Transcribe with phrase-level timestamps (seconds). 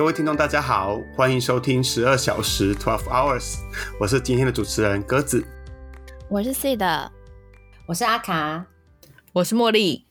[0.00, 3.58] 各位听众，大家好，欢迎收听十二小时 （Twelve Hours），
[4.00, 5.44] 我是今天的主持人鸽子，
[6.30, 7.12] 我是 C 的，
[7.84, 8.64] 我是阿卡，
[9.34, 10.06] 我是茉莉。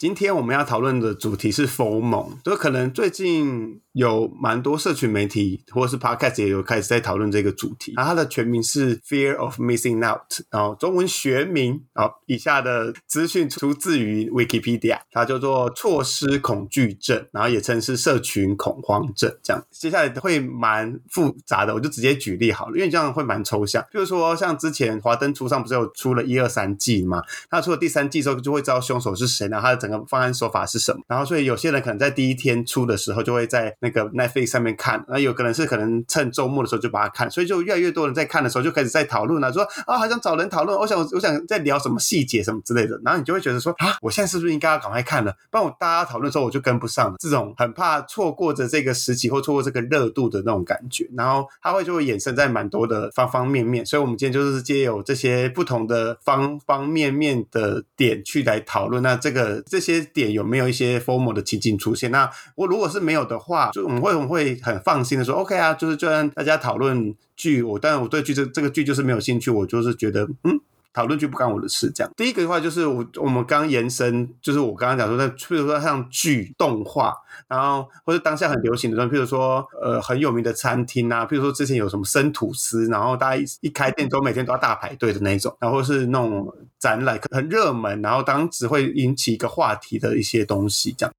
[0.00, 3.82] 今天我们要讨论的主题是 FOMO，就可能最近。
[3.92, 19.60] 有蛮多社群媒体或是 podcast 也有开始在讨论这个主题，然后它的全名是 Fear of Missing Out，然后中文学名，好，以下的资讯出自于 Wikipedia，它叫做错失恐惧症，然后也称是社群恐慌症，这样。
[19.72, 23.84] 接下来会蛮复杂的，我就直接举例好了，因为这样会蛮抽象。
[23.90, 62.10] 比如说像之前华灯初上不是有出了一二三季嘛，那出了第三季之后就会知道凶手是谁，然后他的整个方案手法是什么，然后所以有些人可能在第一天出的时候就会在那个 Netflix 上面看，那有可能是可能趁周末的时候就把它看，所以就越来越多人在看的时候就开始在讨论了，说啊，好想找人讨论，我想我想在聊什么细节什么之类的，然后你就会觉得说啊，我现在是不是应该要赶快看了，不然我大家讨论的时候我就跟不上了，这种很怕错过着这个时期或错过这个热度的那种感觉，然后它会就会衍生在蛮多的方方面面，所以我们今天就是借有这些不同的方方面面的点去来讨论，那这个这这些点有没有一些 formal 的情景出现？
[62.10, 64.10] 那我如果是没有的话，就我们会。
[64.10, 70.60] 会会很放心的说，OK 啊，就是就算大家讨论剧，我但是我对剧这这个剧就是没有兴趣，我就是觉得嗯，
[70.92, 71.90] 讨论剧不干我的事。
[71.94, 77.14] 这样，第一个的话就是我我们刚延伸，就是我刚刚讲说，那譬如说像剧动画，
[77.48, 91.14] 然后或者当下很流行的东西，譬如说呃很有名的餐厅啊，譬如说之前有什么生吐司，然后大家一一开店都每天都要大排队的那种，然后是那种展览很热门，然后当时会引起一个话题的一些东西，这样。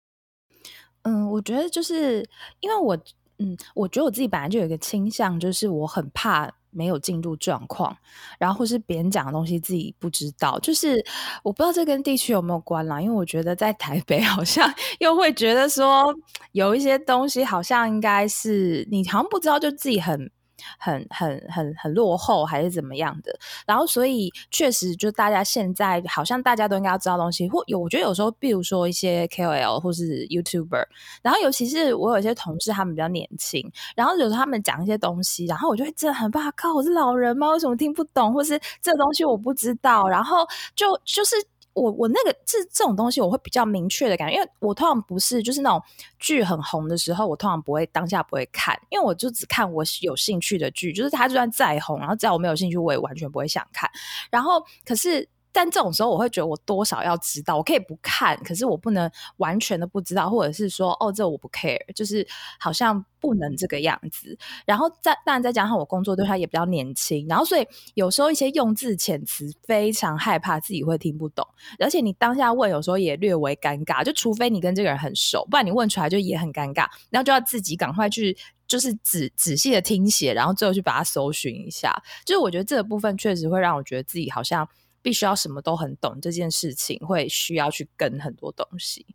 [1.04, 2.28] 嗯，我觉得就是
[2.60, 2.96] 因为我，
[3.40, 7.96] 嗯，我觉得我自己本来就有一个倾向，就是我很怕没有进入状况，
[8.40, 11.04] 然后或是别人讲的东西自己不知道，就是
[11.44, 13.00] 我不知道这跟地区有没有关啦。
[13.00, 16.14] 因为我觉得在台北 好像又会觉得说
[16.54, 20.32] 有一些东西好像应该是你好像不知道，就自己很。
[20.78, 23.38] 很很很很落后还是怎么样的？
[23.66, 30.86] 然后所以确实，就大家现在好像大家都应该要知道东西，或有我觉得有时候，比如说一些 KOL 或是 YouTuber，
[31.22, 37.50] 然后尤其是我有一些同事，他们比较年轻，然后有时候他们讲一些东西，然后我就会真的很怕，靠，我是老人吗？
[37.52, 38.34] 为什么听不懂？
[38.34, 40.08] 或是这东西我不知道？
[40.08, 40.46] 然后
[40.76, 41.36] 就就是。
[41.74, 45.82] 我我那个这这种东西，我会比较明确的感觉，因为我通常不是就是那种
[46.20, 53.90] 剧很红的时候，我通常不会当下不会看，因为我就只看我有兴趣的剧，就是它就算再红，然后只要我没有兴趣，我也完全不会想看。
[54.30, 55.28] 然后可是。
[55.52, 62.26] 但这种时候，我会觉得我多少要知道，我可以不看，可是我不能完全的不知道，或者是说，哦，这我不 care，就是
[62.60, 64.38] 好像不能这个样子。
[64.66, 71.46] 然后再当然再加上我工作对他也比较年轻，然后所以有时候一些用字遣词非常害怕自己会听不懂，
[71.80, 78.38] 而且你当下问有时候也略微尴尬，就除非你跟这个人很熟，不然你问出来就也很尴尬，然后就要自己赶快去
[78.68, 81.94] 就是仔仔细的听写，然后最后去把它搜寻一下。
[82.26, 84.68] 就是我觉得这个部分确实会让我觉得自己好像。
[85.02, 89.06] 必须要什么都很懂这件事情，会需要去跟很多东西。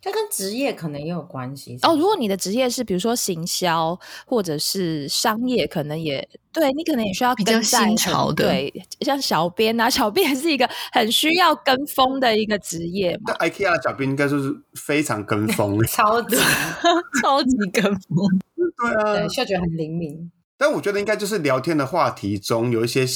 [0.00, 1.94] 这跟职业可能也有关系哦。
[1.94, 8.46] 如果你的职业是比如说行销或者是商业，可能也对你可能也需要比较新潮的。
[8.46, 13.32] 对，像小编啊，小编是一个很需要跟风的一个职业嘛。
[13.38, 16.36] 那 IKEA 小编应该说是非常跟风， 超级
[17.22, 18.40] 超级跟风。
[18.56, 20.32] 对啊，对，嗅觉很灵敏。
[20.58, 23.06] 但我觉得应该就是聊天的话题中有一些。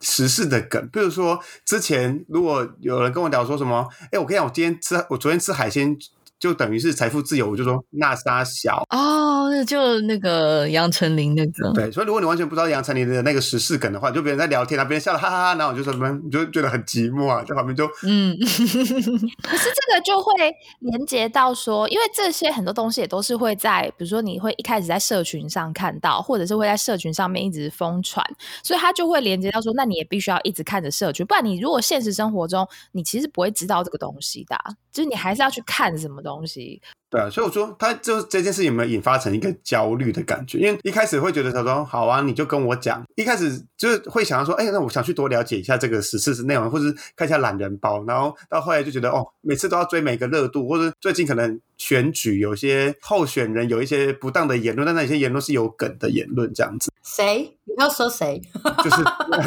[0.00, 5.96] 时事的梗，比如说之前如果有人跟我聊说什么，哎，我跟你讲，我今天吃，我昨天吃海鲜。
[6.40, 20.32] 就等于是财富自由，我就说那沙小哦，那就那个杨丞琳那个对，所以如果你完全不知道杨丞琳的那个时事梗的话，就别人在聊天啊，别人笑了哈哈哈，然后我就说什么，你就觉得很寂寞啊，在旁边就嗯， 可是这个就会
[20.78, 28.24] 连接到说，因为这些很多东西也都是会在，比如说你会一开始在社群上看到，或者是会在社群上面一直疯传，
[28.62, 34.56] 所以它就会连接到说，那你也必须要一直看着社群，不然你如果现实生活中你其实不会知道这个东西的，
[34.90, 36.29] 就是你还是要去看什么东。
[36.30, 36.80] 东西。
[37.10, 40.58] 对啊，所以我说他就这件事有没有引发成一个焦虑的感觉？
[40.58, 46.84] 因为一开始会觉得他说好啊，你就跟我讲，一开始就是会想要说，哎，那我想去多了解一下这个实事是内容，或者
[47.16, 56.92] 看一下懒人包，然后到后来就觉得哦，每次都要追每个热度，或者最近可能选举有些候选人有一些不当的言论，但那些言论是有梗的言论，这样子。
[57.02, 57.56] 谁？
[57.64, 58.38] 你要说谁？
[58.84, 59.02] 就是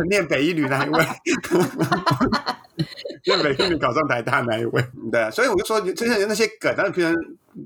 [0.09, 1.05] 念北一女那一位。
[3.25, 7.13] 因为每天你考上台大那一位，对，所以我就说，就像那些梗，但是平常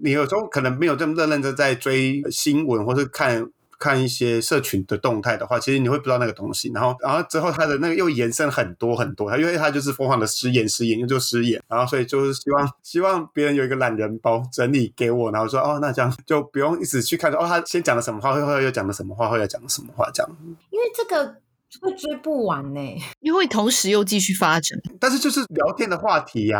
[0.04, 3.50] 你有时候可能没有这么认真在追新闻，或是看
[3.80, 6.72] 看一些社群的动态的话，其实你会不知道那个东西。
[6.74, 20.38] 然后，然后之后他的那个又延伸很多很多，他因为他就是疯狂的失言失言，又就失言，然后所以就是希望希望别人有一个懒人包整理给我，然后说哦，那这样就不用一直去看说哦，他先讲了什么话，后后来又讲了什么话，后来又讲了什么话这样。
[20.72, 21.36] 因为这个
[21.82, 22.80] 会追不完呢、
[23.20, 24.80] 因为同时又继续发展。
[25.00, 26.60] 但是就是聊天的话题呀、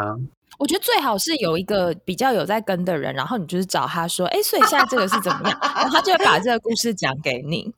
[0.58, 7.74] 我觉得最好是有一个比较有在跟的人，然后你就是找他说，哎，所以现在这个是怎么样，然后他就会把这个故事讲给你。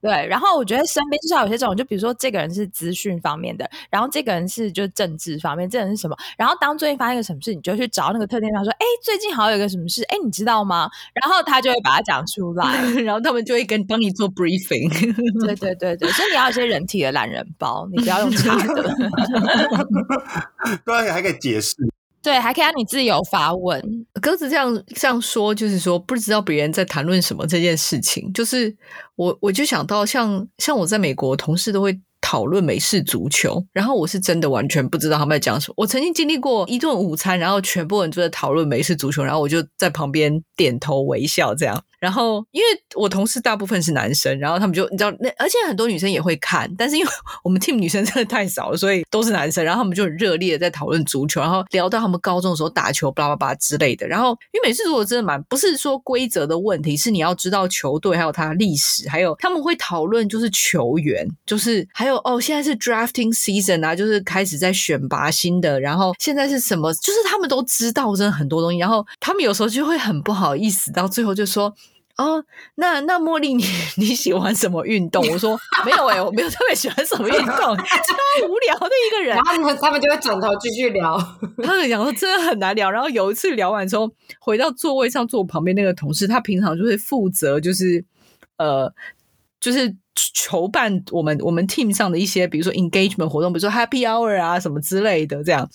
[0.00, 6.14] 对，然后我觉得身边至少有些这种，就比如说这个人是资讯方面的，然后这个人是就政治方面，这个人是什么？
[6.36, 10.90] 然后当最近发生一个什么事，你就去找那个特定方说，哎，最近好像有一个什么事，哎，你知道吗？
[11.14, 12.84] 然后他就会把它讲出来。
[13.00, 14.90] 然后他们就会跟帮你做 briefing。
[15.46, 18.94] 对对对对，所以你要有一些人体的懒人包，你不要用查的。
[20.84, 21.76] 对，还可以解释。
[22.24, 24.06] 对，还可以让你自由发问。
[24.22, 28.32] 鸽子这样这样说，就是说不知道别人在谈论什么这件事情。
[28.32, 28.74] 就是
[29.16, 35.74] 我我就想到像像我在美国，同事都会讨论美式足球，然后我是真的完全不知道他们在讲什么。
[35.76, 41.84] 我曾经经历过一顿午餐，然后全部人都在讨论美式足球，然后我就在旁边点头微笑这样。
[42.04, 47.10] 然后因为我同事大部分是男生，然后他们就你知道，那而且很多女生也会看，但是因为
[47.42, 54.06] 我们 team 女生真的太少了，所以都是男生，然后他们就很热烈的在讨论足球，然后聊到他们高中的时候打球，巴拉巴拉之类的。
[54.06, 71.74] 然后因为每次如果真的蛮不是说规则的问题，是你要知道球队还有它的历史，还有他们会讨论就是球员，就是还有哦现在是 drafting season 啊，就是开始在选拔新的，然后现在是什么，就是他们都知道真的很多东西，然后他们有时候就会很不好意思，到最后就说。
[72.16, 72.44] 哦，
[72.76, 73.64] 那那茉莉你
[73.96, 75.26] 你喜欢什么运动？
[75.30, 79.38] 我说 没有哎、我没有特别喜欢什么运动， 超无聊的一个人然。
[79.38, 81.18] 后他们他们就会转头继续聊。
[81.62, 84.08] 他们讲说真的很难聊，然后有一次聊完之后，
[84.38, 88.04] 回到座位上坐我旁边那个同事，他平常就会负责就是
[88.58, 88.92] 呃
[89.58, 89.96] 就是
[90.34, 95.68] 筹办我们我们 team 上的一些，比如说 engagement 活动，比如说 happy hour 啊什么之类的这样。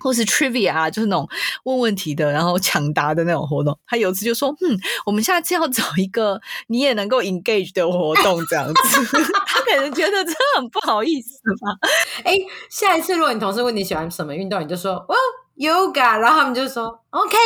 [0.00, 1.28] 或是 trivia 啊，就是那种
[1.64, 3.78] 问问题的，然后抢答的那种活动。
[3.86, 11.76] 他有一次就说：“嗯，我们下次要找一个你也能够 engage 的活动，这样子。”他可能觉得这很不好意思吧。
[12.24, 12.34] 哎，
[12.70, 15.14] 下一次如果你同事问你喜欢什么运动，你就说哦
[15.56, 17.36] yoga，然后他们就说 OK，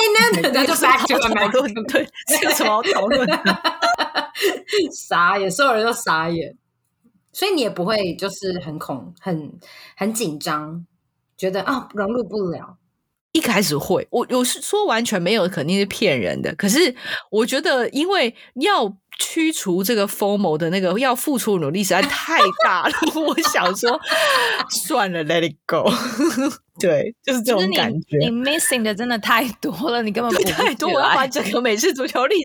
[0.42, 3.34] 那那就 back to 讨论对，这有什么好讨论的？
[4.94, 6.56] 傻眼，所有人都傻眼。
[7.32, 9.52] 所以你也不会就是很恐、很
[9.96, 10.86] 很紧张，
[11.36, 12.76] 觉得啊融入不了。
[13.32, 16.54] 一开始会，我我是说完全没有，肯定是骗人的。
[16.54, 16.94] 可是
[17.30, 18.32] 我觉得，因为
[18.62, 24.00] 要驱除这个 FOMO 的那个要付出的努力实在太大了， 我想说
[24.70, 25.90] 算了，Let it go。
[26.78, 28.18] 对，就是这种感觉。
[28.20, 31.26] 你 missing 的真的太多了，你根本不太多，我要把。
[31.26, 32.36] 整个美式足球历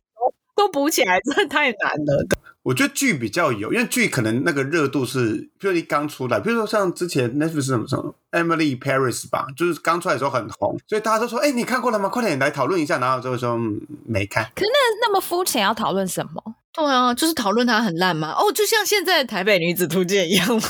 [0.55, 2.25] 都补起来，真的太难了。
[2.61, 12.09] 我觉得剧比较有，因为剧可能那个热度是，比如你刚出来，比如说像之前 Netflix 是什么什么 Emily Paris 吧，就是刚出来的时候很红，所以大家都说，哎、你看过了吗？
[12.09, 12.99] 快点来讨论一下。
[12.99, 14.43] 然后就会说、嗯、没看。
[14.53, 16.55] 可是那那么肤浅，要讨论什么？
[16.73, 18.33] 对啊，就是讨论它很烂嘛。
[18.33, 20.61] 哦，就像现在的台北女子图鉴一样吗。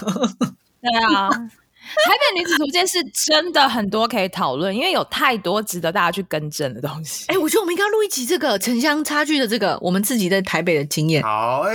[0.82, 1.28] 对啊，
[2.06, 7.26] 台北女子图鉴是真的很多可以讨论，因为有太多值得大家去更正的东西。
[7.28, 11.24] 哎、我觉得我们应该录一集这个城乡差距的这个我们自己在台北的经验。
[11.24, 11.74] 好，哎、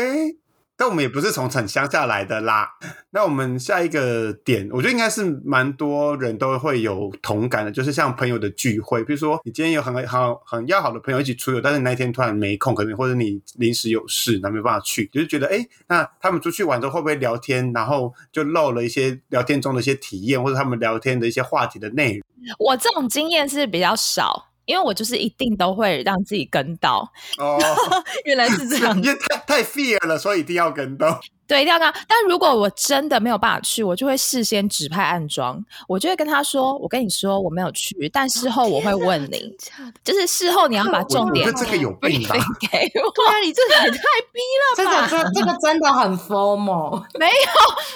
[0.77, 2.69] 但我们也不是从很乡下来的啦。
[3.11, 22.23] 那我们下一个点，我觉得应该是蛮多人都会有同感的，就是像朋友的聚会，比如说你今天有很好很要好的朋友一起出游，但是你那一天突然没空，可能或者你临时有事，那没办法去，就是觉得哎、那他们出去玩之后会不会聊天，然后就漏了一些聊天中的一些体验，或者他们聊天的一些话题的内容。
[22.59, 27.11] 我这种经验是比较少，因为我就是一定都会让自己跟到。
[27.39, 27.59] 哦，
[28.25, 31.21] 原来是这样 因为太太 fear 了，所以一定要跟到。
[31.47, 31.99] 对，一定要跟他。
[32.09, 39.55] 但如果我真的没有办法去，我就会事先指派暗装，我就会跟他说：“我跟你说我没有去，但事后我会问你，
[40.03, 43.11] 就是事后你要把重点我觉得这个有病吧 给 我。
[43.15, 45.07] 对啊，你这个也太逼了吧！
[45.07, 47.33] 个这这个 真的很 formal，没有，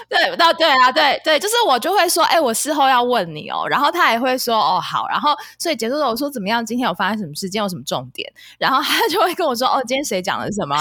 [0.09, 10.76] 对，到对啊，对对，就是我就会说，哎、我事后要问你哦，然后他也会说，哦，好，然后所以结束了我说怎么样，今天有发生什么事，今天有什么重点，然后他就会跟我说，哦，今天谁讲了什么，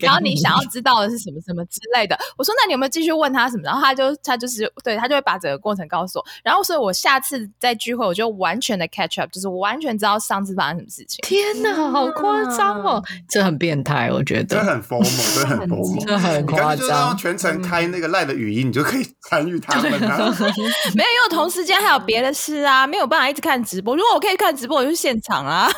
[0.00, 3.62] 然后你你想要知道的是什么什么之类的，我说那你有没有继续问他什么？
[3.64, 11.18] 然后他就他就是对他就会把整个过程告诉我，然后所以我下次在聚会我就完全的 catch up，就是我完全知道上次发生什么事情。
[11.22, 13.02] 天哪，好夸张哦！
[13.28, 14.56] 这很变态，我觉得。
[14.56, 17.16] 这很 formal，真的很 formal，这很夸张。
[17.16, 20.18] 全程开那个赖的语音，你就可以参与他们啊。
[20.94, 23.96] 没有，因为我同时间还有别的事啊，没有办法一直看直播。
[23.96, 25.70] 如果我可以看直播，我就现场啊。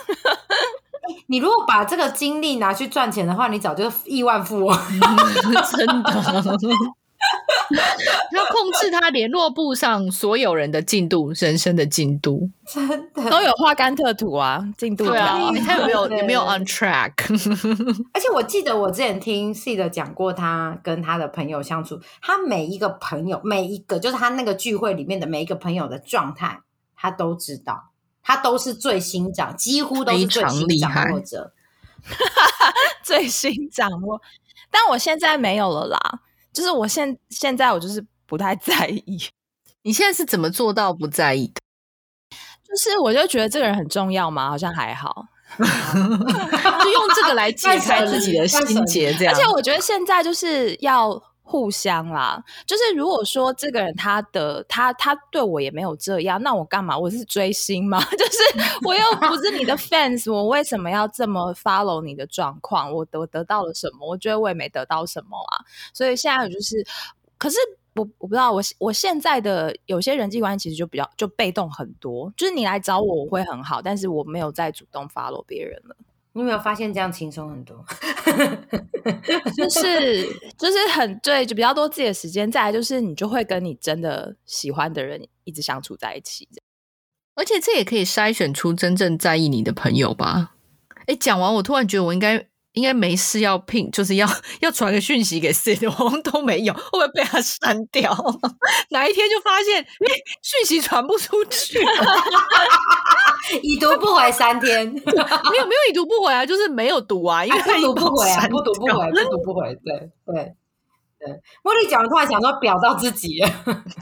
[1.26, 4.76] 你如果把这个精力拿去赚钱的话，你早就亿万富翁。
[5.76, 6.68] 真的。
[8.32, 17.12] 要控制他联络簿上所有人的进度，人生的进度， 真的都有画甘特图啊，进度对啊表，他有没有对有没有 on track？
[18.12, 26.60] 而且我记得我之前听 C 的讲过，他跟他的朋友相处，他每一个朋友，每一个就是他那个聚会里面的每一个朋友的状态，
[26.96, 27.91] 他都知道，
[28.22, 31.52] 他都是最新掌，几乎都是最新掌握者。
[33.02, 34.20] 最新掌握。
[34.70, 35.98] 但我现在没有了啦，
[36.52, 39.18] 就是我现现在我就是不太在意，
[39.82, 41.60] 你现在是怎么做到不在意的？
[42.66, 45.26] 就是我就觉得这个人很重要嘛，好像还好。
[45.58, 49.34] 就用这个来解开自己的心结，这样。
[49.34, 56.96] 而且我觉得现在就是要互相啦，就是如果说这个人他的他他对我也没有这样，那我干嘛？
[56.96, 58.02] 我是追星吗？
[58.16, 58.38] 就是
[58.84, 62.92] 我又不是你的 fans，我为什么要这么 follow 你的状况？
[62.92, 64.08] 我得得到了什么？
[64.08, 65.64] 我觉得我也没得到什么啊。
[65.92, 66.86] 所以现在就是，
[67.38, 67.56] 可是。
[67.94, 75.94] 我我不知道，我我现在的有些人际关系其实就比较就被动很多，就是你来找我我会很好，但是我没有再主动 follow 别人了。
[76.34, 77.84] 你有没有发现这样轻松很多？
[79.56, 80.26] 就是
[80.58, 82.50] 就是很对，就比较多自己的时间。
[82.50, 86.48] 再来就是你就会跟你真的喜欢的人一直相处在一起。
[87.34, 90.54] 而且这也可以筛选出真正在意你的朋友吧。
[91.06, 94.26] 哎，讲完我突然觉得我应该应该没事要聘，就是要
[94.60, 98.10] 要传个讯息给 Sid， 我好像都没有，会不会被他删掉？
[98.90, 101.90] 哪一天就发现哎讯息传不出去了，
[103.62, 110.54] 已读不回三天，没有没有已读不回啊，就是没有读啊，因为他不读不回啊，删不读不掉回，不读不回，对对
[111.24, 111.32] 对。
[111.62, 113.48] 茉莉讲，突然想说表到自己了，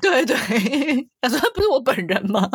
[0.00, 0.36] 对 对，
[1.20, 2.48] 他说不是我本人吗？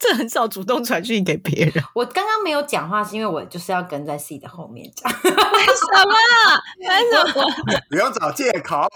[0.00, 1.84] 这很少主动传讯给别人。
[1.94, 5.12] 我刚刚没有讲话，是因为我就是要跟在 C 的后面讲。
[5.12, 5.32] 为什
[6.04, 6.14] 么？
[6.78, 7.80] 为什么？
[7.88, 8.86] 不用找借口。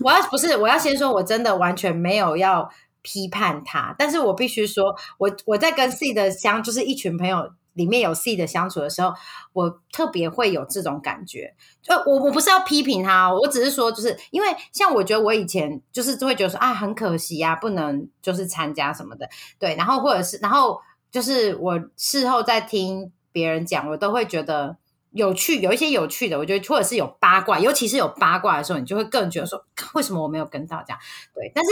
[0.00, 2.68] 我要不是我要先说，我真的完全没有要
[3.02, 9.14] 批判他，但是我必须说，我我在跟 C 的相，就是一群朋友里面有 C 的相处的时候，
[9.52, 11.54] 我特别会有这种感觉。
[11.86, 19.28] 呃我我不是要批评他，我只是说，就是因为像我觉得我以前就是就会觉得说啊，很可惜啊，不能就是参加什么的，
[19.58, 20.80] 对，然后或者是然后
[21.10, 24.76] 就是我事后在听别人讲，我都会觉得。
[25.12, 29.64] 有趣，有一些有趣的，我觉得或者是有八卦，尤其是有八卦的时候，你就会更觉得说，
[29.94, 30.98] 为什么我没有跟到这样？
[31.32, 31.70] 对，但是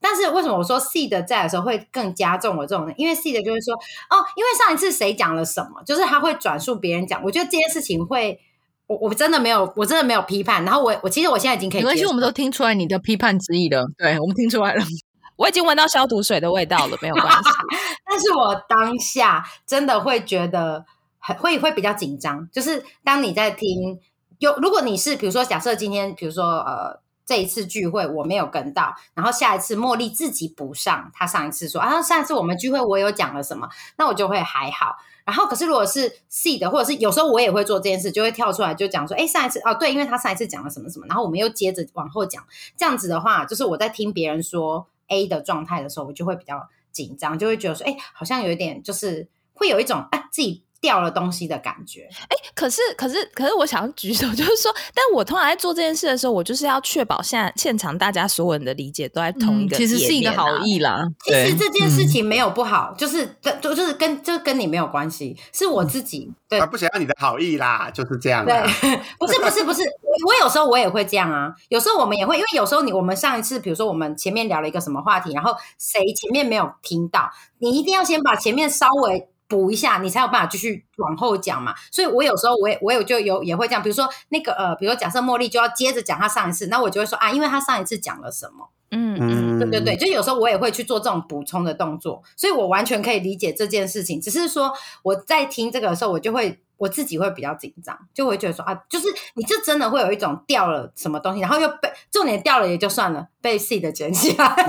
[0.00, 2.94] 但是为什么我说 C 的在的时候会更加重我这种呢？
[2.96, 8.40] 因为 C 的就是说，哦，因为上一次谁讲了什么，就是他会转述别人讲，我觉得这件事情会，
[8.86, 10.64] 我我真的没有，我真的没有批判。
[10.64, 13.86] 然后我我其实我现在已经可以没关系，我们都听出来你的批判之意了。
[13.98, 14.82] 对，我们听出来了。
[15.36, 17.50] 我已经闻到消毒水的味道了，没有关系。
[18.04, 20.84] 但是我当下真的会觉得
[21.18, 23.98] 很会会比较紧张，就是当你在听，
[24.38, 34.96] 有如果你是比如说假设今天比如说呃这一次聚会我没有跟到，然后下一次茉莉自己补上，她上一次说啊上一次我们聚会我有讲了什么，那我就会还好。
[35.24, 42.44] 然后可是如果是 C 的，或者是有时候我也会做这件事，就会跳出来就讲说，哎上一次哦对，因为他上一次讲了什么什么，然后我们又接着往后讲，
[42.76, 52.08] 这样子的话，就是我在听别人说 A 的状态的时候，我就会比较紧张，就会觉得说，哎，好像有一点，就是会有一种哎自己掉了东西的感觉。
[52.28, 60.46] 哎，可是可是可是，我想要举手， 就是说，但我通常在做这件事的时候，我就是要确保现在现场大家所有人的理解都在同一个、嗯其实是一个好。
[60.62, 61.08] 意啦。
[61.24, 68.54] 其实这件事情没有不好，就是跟就就是跟就跟你没有关系，是我自己 对他不想要你的好意啦，就是这样对。
[69.18, 81.74] 不是不是不是，我我有时候我也会这样啊，有时候我们也会，因为有时候你我们上一次，比如说我们前面聊了一个什么话题，然后谁前面没有听到，你一定要先把前面稍微补一下，你才有办法继续往后讲嘛。
[81.90, 88.70] 所以我有时候我也我有就有也会这样，比如说那个呃，比如说假设茉莉就要接着讲她上一次，那我就会说啊，因为她上一次讲了什么。
[88.92, 94.20] 嗯嗯，嗯，对对对，就有时候我也会去做这种补充的动作，所以我完全可以理解这件事情。
[94.20, 104.56] 只是说我在听这个的时候，我就会我自己会比较紧张，就会觉得说啊，就是你这真的会有一种掉了什么东西，然后又被重点掉了也就算了，被 C 的捡起来。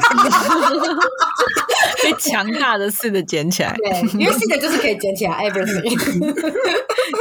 [2.03, 3.75] 被强大的似的捡起来。
[3.77, 5.97] 对，因为 C 的就是可以捡起来 everything。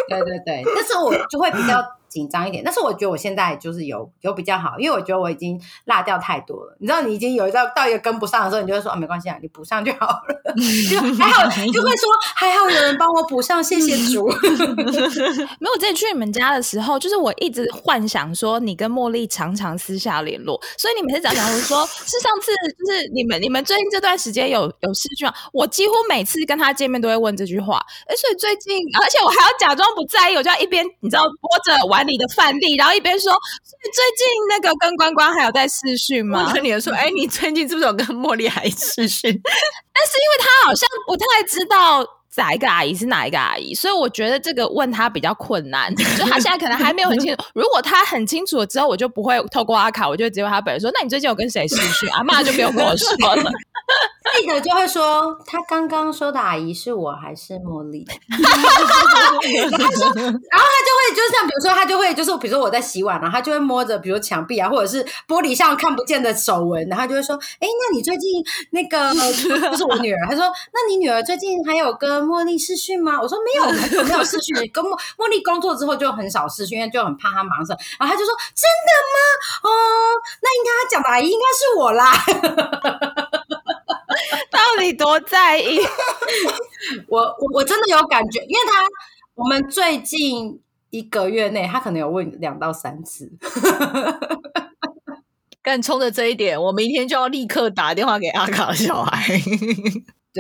[0.09, 2.63] 对对对，但是我就会比较紧张一点。
[2.63, 6.77] 但是我觉得我现在就是有有比较好，因为我觉得我已经落掉太多了。
[6.81, 10.43] 你知道，你已经有一到到一个跟不上的时候，你就会说啊，没关系啊，你补上就好了。
[10.91, 14.29] 就还好，就会说还好有人帮我补上，谢谢主。
[14.37, 25.35] 没有，我之前去你们家的时候，就是我一直幻想说你跟茉莉常常私下联络，所以你每次讲讲我说是上次就是你们你们最近这段时间有有事情吗？
[25.53, 27.79] 我几乎每次跟他见面都会问这句话。
[28.07, 33.31] 哎，所以最近，而且我还要假装不在意，我就要一边你知道播着玩碗里的饭粒，然后一边说，
[33.83, 36.51] 最近那个跟关关还有在试训吗？
[36.55, 39.31] 跟你说，哎，你最近是不是有跟茉莉还试训？
[39.93, 42.03] 但是因为他好像不太知道
[42.37, 45.95] 哪一个阿姨是哪一个阿姨，所以我觉得这个问他比较困难。
[46.17, 47.45] 就他现在可能还没有很清楚。
[47.55, 53.53] 如果他很清楚了之后，我就不会透过阿卡，我就直接问他本人说：“那你最近有跟谁试训？”阿妈就不用跟我说了。
[54.41, 58.07] 记者就会说，他刚刚说的阿姨是我还是茉莉？
[58.31, 69.13] 然后他说，然后他就会就是像比如说，他就会就是比如说我在洗碗，然后他就会摸着比如墙壁啊，或者是玻璃上看不见的手纹，然后就会说：“哎，那你最近那个
[69.71, 74.57] 就是我女儿？”他说：“那你女儿最近还有跟茉莉试训吗？”我说：“没有，很久没有试训。
[74.73, 79.19] 跟茉茉莉工作之后就很少试训，因为就很怕她忙什然后他就说：“真的吗？
[79.63, 79.71] 哦，
[80.43, 82.13] 那应该他讲的阿姨应该是我啦。”
[84.51, 85.79] 到底多在意？
[87.09, 88.85] 我我我真的有感觉，因为他
[89.35, 90.61] 我们最近
[90.91, 93.33] 一个月内，他可能有问两到三次。
[95.63, 99.39] 干冲着这一点，我明天就要立刻打电话给阿卡的小孩。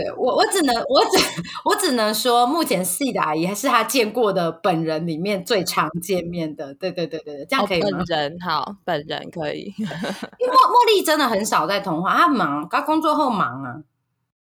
[0.00, 1.18] 对我，我只能我只
[1.64, 6.72] 我只能说，目前 C 的阿姨还是他见过的本人里面最常见面的。
[6.74, 7.88] 对对对对对，这样可以吗？
[7.98, 9.74] 本人好，本人可以。
[9.78, 13.76] 因为茉茉莉真的很少在通话，她忙，她工作后忙啊。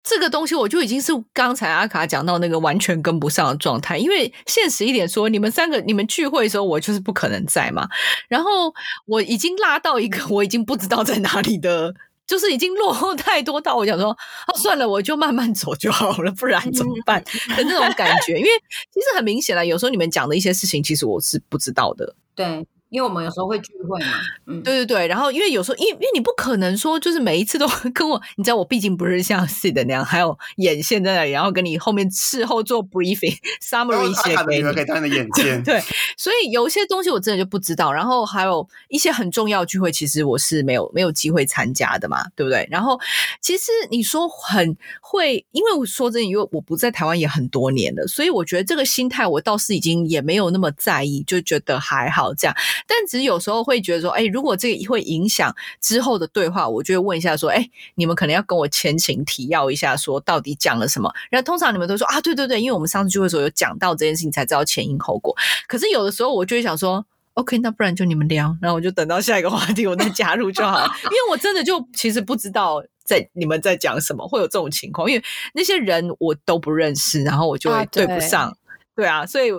[0.03, 7.88] 这个东西我就已经是刚才阿卡讲到那个完全跟不上的状态，因为现实一点说，你们三个你们聚会的时候，我就是不可能在嘛。
[8.27, 8.74] 然后
[9.05, 11.95] 我已经拉到一个 我已经不知道在哪里的，
[12.25, 18.38] 就是已经落后太多到我想说，啊算了，我就慢慢走就好了，不然怎么办的那种感觉。
[18.38, 18.50] 因为
[18.92, 22.15] 其实很明显了，有时候你们讲的一些事情，其实我是不知道的。
[22.36, 22.65] 对。
[22.93, 33.35] 因为我们有时候会聚会嘛，嗯，对对对，然后因为有时候，因为因为你不可能说就是每一次都跟我，你知道我毕竟不是像 C 的那样，还有眼线在那里，然后跟你后面事后做 briefing
[33.67, 35.81] summary 写给你的眼线，对，
[36.15, 42.68] 所以有一些东西我真的就不知道，然后还有一些很重要聚会，其实我是没有没有机会参加的嘛，对不对？
[42.70, 43.00] 然后
[43.41, 52.55] 其实你说很会，因为我说真的，因为我不在台湾也很多年了，所以我觉得这个心态我倒是已经也没有那么在意，就觉得还好这样。
[52.87, 61.13] 但只是有时候会觉得说，哎，如果这个会影响之后的对话，我就会问一下说，哎，你们可能要跟我前情提要一下，说到底讲了什么。
[61.29, 65.35] 然后通常你们都说啊，对对对，因为我们上次聚会的时候有讲到这件事情，才知道前因后果。
[65.67, 70.85] 可是有的时候我就会想说，OK，那不然就你们聊，然后我就等到下一个话题我再加入就好了。
[71.03, 78.57] 因为我真的就其实不知道在你们在讲什么，会有这种情况，因为那些人我都不认识，然后我就会对不上。
[78.96, 79.53] 对啊，所以因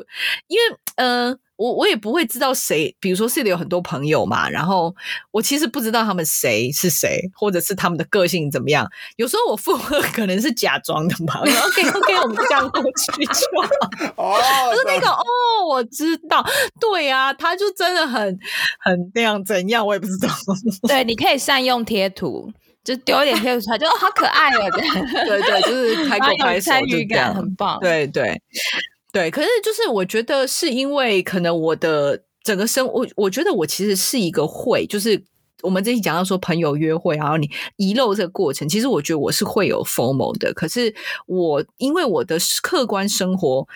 [0.59, 1.39] 为呃。
[1.57, 4.95] 我我也不会知道谁，比如说 C 的有很多朋友嘛，然后
[5.31, 8.91] 我其实不知道他们谁是谁，或者是他们的个性怎么样。
[9.17, 11.41] 有时候我附和可能是假装的嘛。
[11.41, 14.15] OK OK， 我们这样过去就好。
[14.35, 15.25] 哦，是那个哦，
[15.69, 16.45] 我知道，
[16.81, 18.39] 对啊，他就真的很
[18.81, 20.29] 很那样怎样，我也不知道。
[20.89, 24.71] 对，你可以善用贴图，就丢一点贴图出来，就好可爱哦。
[25.27, 27.79] 对对，就是开口开手，参与感很棒。
[27.81, 28.41] 对对。
[29.15, 35.23] 对，可是就是我觉得是因为可能我的整个生，我我觉得我其实是一个会，就是
[35.63, 40.53] 我们这期讲到说朋友约会，然后你遗漏这个过程，其实我觉得我是会有 formal 的。
[40.53, 40.93] 可是
[41.27, 43.69] 我因为我的客观生活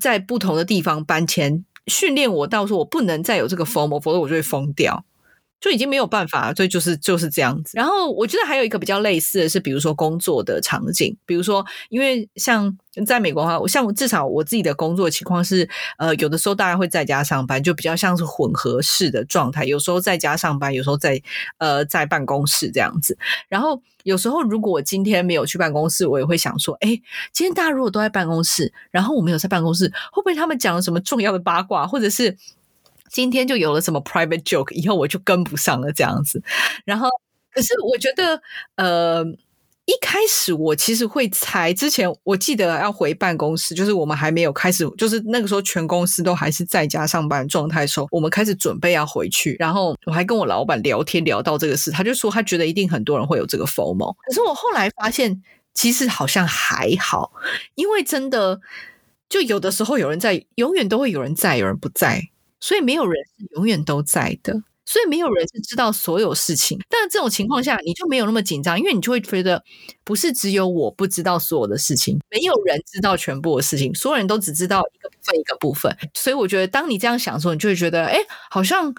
[0.00, 5.04] 在不同的地方搬迁，训练我到说我不能再有这个 formal，否则我就会疯掉。
[5.60, 7.72] 就已经没有办法，所以就是就是这样子。
[7.74, 12.74] 然后我觉得还有一个比较类似的是，比如说工作的场景，比如说，因为像
[13.06, 15.68] 在美国的话，像我至少我自己的工作情况是，
[15.98, 19.64] 呃，有的时候大家会在家上班，就比较像是混合式的状态。
[19.64, 21.20] 有时候在家上班，有时候在
[21.58, 23.18] 呃在办公室这样子。
[23.48, 26.88] 然后有时候如果我今天没有去办公室，我也会想说，哎，
[27.32, 32.34] 今天大家如果都在办公室，然后我没有在办公室，会不会他们讲了什么重要的八卦，或者是？
[33.10, 36.42] 今天就有了什么 private joke，以后我就跟不上了这样子。
[36.84, 37.08] 然后，
[37.52, 38.40] 可是我觉得，
[38.76, 39.24] 呃，
[39.86, 49.56] 一开始我其实会猜，之前我记得要回办公室，就是我们还没有开始，就是那个时候全公司都还是在家上班状态的时候，我们开始准备要回去。
[49.58, 54.14] 然后我还跟我老板聊天聊到这个事，他就说他觉得一定很多人会有这个 formal。
[54.24, 55.42] 可是我后来发现，
[55.74, 57.32] 其实好像还好，
[57.74, 58.60] 因为真的
[59.28, 62.29] 就有的时候有人在，永远都会有人在，有人不在。
[62.60, 64.62] 所以没有人是永远都在的。
[64.86, 69.62] 所以没有人是知道所有事情，但是这种情况下你就没有那么紧张，因为你就会觉得
[70.02, 75.96] 不是只有我不知道所有的事情，没有人知道全部的事情，所有人都只知道一个部分一个部分。
[76.12, 78.18] 所以我觉得当你这样想的时候，你就会觉得，哎，
[78.50, 78.92] 好像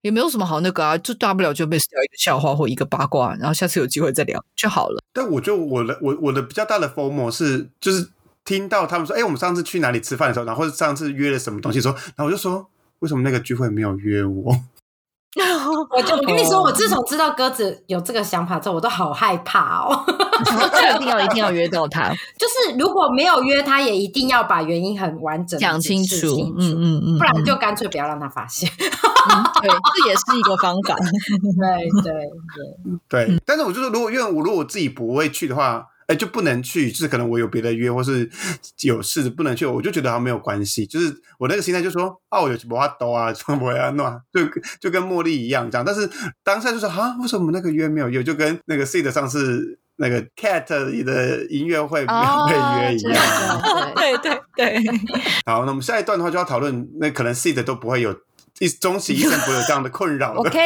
[0.00, 5.00] 也没有什么好那个啊，就大不了就被聊一个笑话或一个八卦，然后下次有机会再聊就好了。
[5.12, 8.08] 但我觉得我的我我的比较大的 form 是就是
[8.44, 12.68] 听到他们说，哎，我们上次去哪里吃饭的时候，然后上次约了什么东西，说，然后我就说，
[13.00, 14.52] 为什么那个聚会没有约我？
[15.90, 20.04] 我就我跟你说，我自从知道鸽子有这个想法之后，我都好害怕哦。
[20.96, 22.08] 一定要一定要约到他，
[22.38, 26.16] 就是如果没有约他，也一定要把原因很完整讲清楚，
[26.58, 28.68] 嗯嗯嗯，不然就干脆不要让他发现。
[29.60, 30.96] 对，这也是一个方法。
[30.96, 32.12] 对对
[33.08, 35.86] 对对，但是我就是如果因为我如果我自己不会去的话。
[36.08, 38.28] 哎，就不能去，就是可能我有别的约，或是
[38.80, 40.86] 有事不能去，我就觉得好像没有关系。
[40.86, 44.20] 就是我那个心态就说，哦，我有不法兜啊，怎么不要弄？
[44.32, 44.40] 就
[44.80, 45.84] 就跟茉莉一样这样。
[45.84, 46.10] 但是
[46.42, 48.24] 当下就说，啊，为什么那个约没有约？
[48.24, 50.66] 就跟那个 C 的上次那个 Cat
[51.04, 53.92] 的音乐会没有被约一样。
[53.94, 54.82] 对对对。
[55.44, 58.18] 好，那我们下一段的话就要讨论，那可能 C 的都不会有
[58.60, 60.32] 一终其一生不会有这样的困扰。
[60.36, 60.58] OK，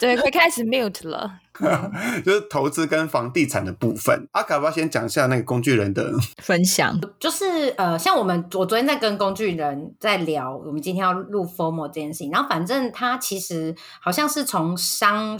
[0.00, 1.38] 对，可以开始 mute 了。
[2.24, 6.10] 就是投资跟房地产的部分，阿卡巴先讲一下那个工具人的
[6.42, 6.98] 分享。
[7.20, 12.30] 就是呃，像我们我昨天在跟工具人在聊，我们今天要录 formal 这件事情。
[12.30, 15.38] 然后反正他其实好像是从商，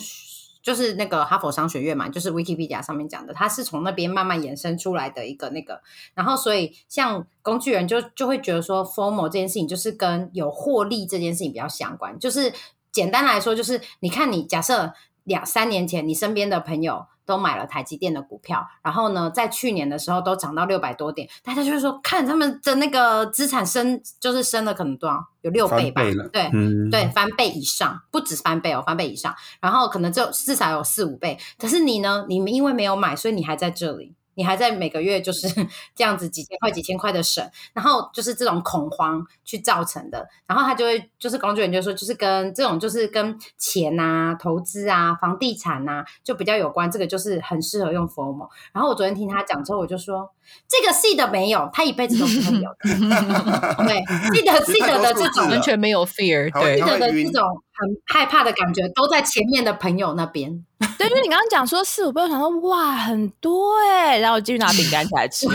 [0.62, 5.80] 就是那个哈佛商学院嘛，就是 Wikipedia 上面讲的，他是从那边慢慢延伸出来的一个那个。
[6.14, 12.18] 然后所以像工具人就就会觉得说，formal 这件事情就是跟有获利这件事情比较相关。
[12.18, 12.52] 就是
[12.92, 14.92] 简单来说，就是你看你假设。
[15.24, 26.02] 两三年前，你身边的朋友都买了台积电的股票，然后呢，在去年的时候都涨到六百多点，大家就是说，看他们的那个资产升，就是升了可能多少，有六倍吧？
[26.32, 26.50] 对，
[26.90, 31.38] 对，翻倍以上，不止翻倍哦，翻倍以上，然后可能就至少有四五倍。
[31.58, 32.26] 可是你呢？
[32.28, 34.14] 你们因为没有买，所以你还在这里。
[34.34, 35.48] 你还在每个月就是
[35.94, 48.48] 这样子几千块几千块的省，然后就是这种恐慌去造成的，然后他就会就是工作人就说，就是跟这种就是跟钱啊、投资啊、房地产啊就比较有关，这个就是很适合用 formal。
[48.72, 50.30] 然后我昨天听他讲之后，我就说
[50.68, 52.70] 这个的没有，他一辈子都不会有。
[53.84, 57.62] 对，C 的 C 的的这种完全没有 fear，对，C 的的这种。
[57.82, 60.64] 很害怕的感觉都在前面的朋友那边。
[60.98, 65.54] 对，因为你刚刚讲说四五倍，我想说哇，很多哎，然后我继续拿饼干起来吃， 就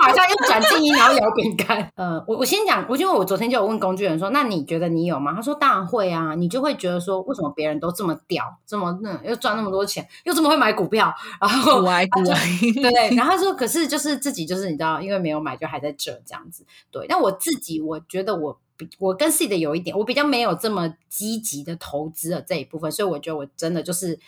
[0.00, 1.90] 马上又转静音，然后咬饼干。
[1.96, 5.32] 呃，我我先讲，我因为我昨天就有问工具人说，那你觉得你有吗？
[5.34, 16.64] 他说当然会啊，你就会觉得说，为什么别人都这么屌，这么那又赚那么多钱，又这么会买股票，然后对对，然后他说，可是就是自己就是你知道，因为没有买，就还在这这样子。
[16.92, 18.60] 对，但我自己我觉得我。
[18.98, 24.18] 我跟 C 的有一点，我比较没有这么积极的投资的这一部分，所以我觉得我真的就是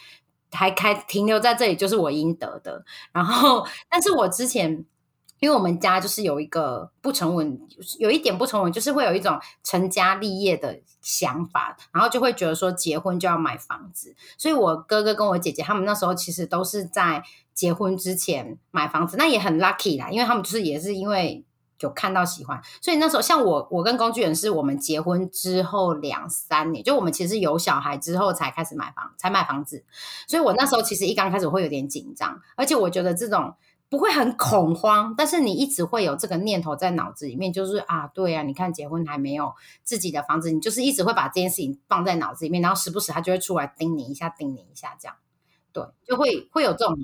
[0.51, 2.85] 还开停留在这里，就是我应得的。
[3.13, 4.85] 然后，但是我之前
[5.39, 7.61] 因为我们家就是有一个不成文，
[7.99, 17.23] 有一点不成文，就是会有一种成家立业的想法，然后就会觉得说结婚就要买房子，所以我哥哥跟我姐姐他们那时候其实都是在
[17.55, 21.45] 结婚之前买房子，那也很 lucky 啦，因为他们就是也是因为。
[21.81, 29.85] 有看到喜欢，所以那时候像我，我跟工具人是我们结婚之后两三年，就我们其实有小孩之后才开始买房，才买房子。
[30.29, 33.55] 所以我那时候其实一刚开始会有点紧张，而且我觉得这种
[33.89, 45.17] 不会很恐慌，但是你一直会有这个念头在脑子里面，就是啊，对啊，你看结婚还没有自己的房子，你就是一直会把这件事情放在脑子里面，然后时不时他就会出来叮你一下，叮你一下，这样，
[45.73, 46.95] 对，就会会有这种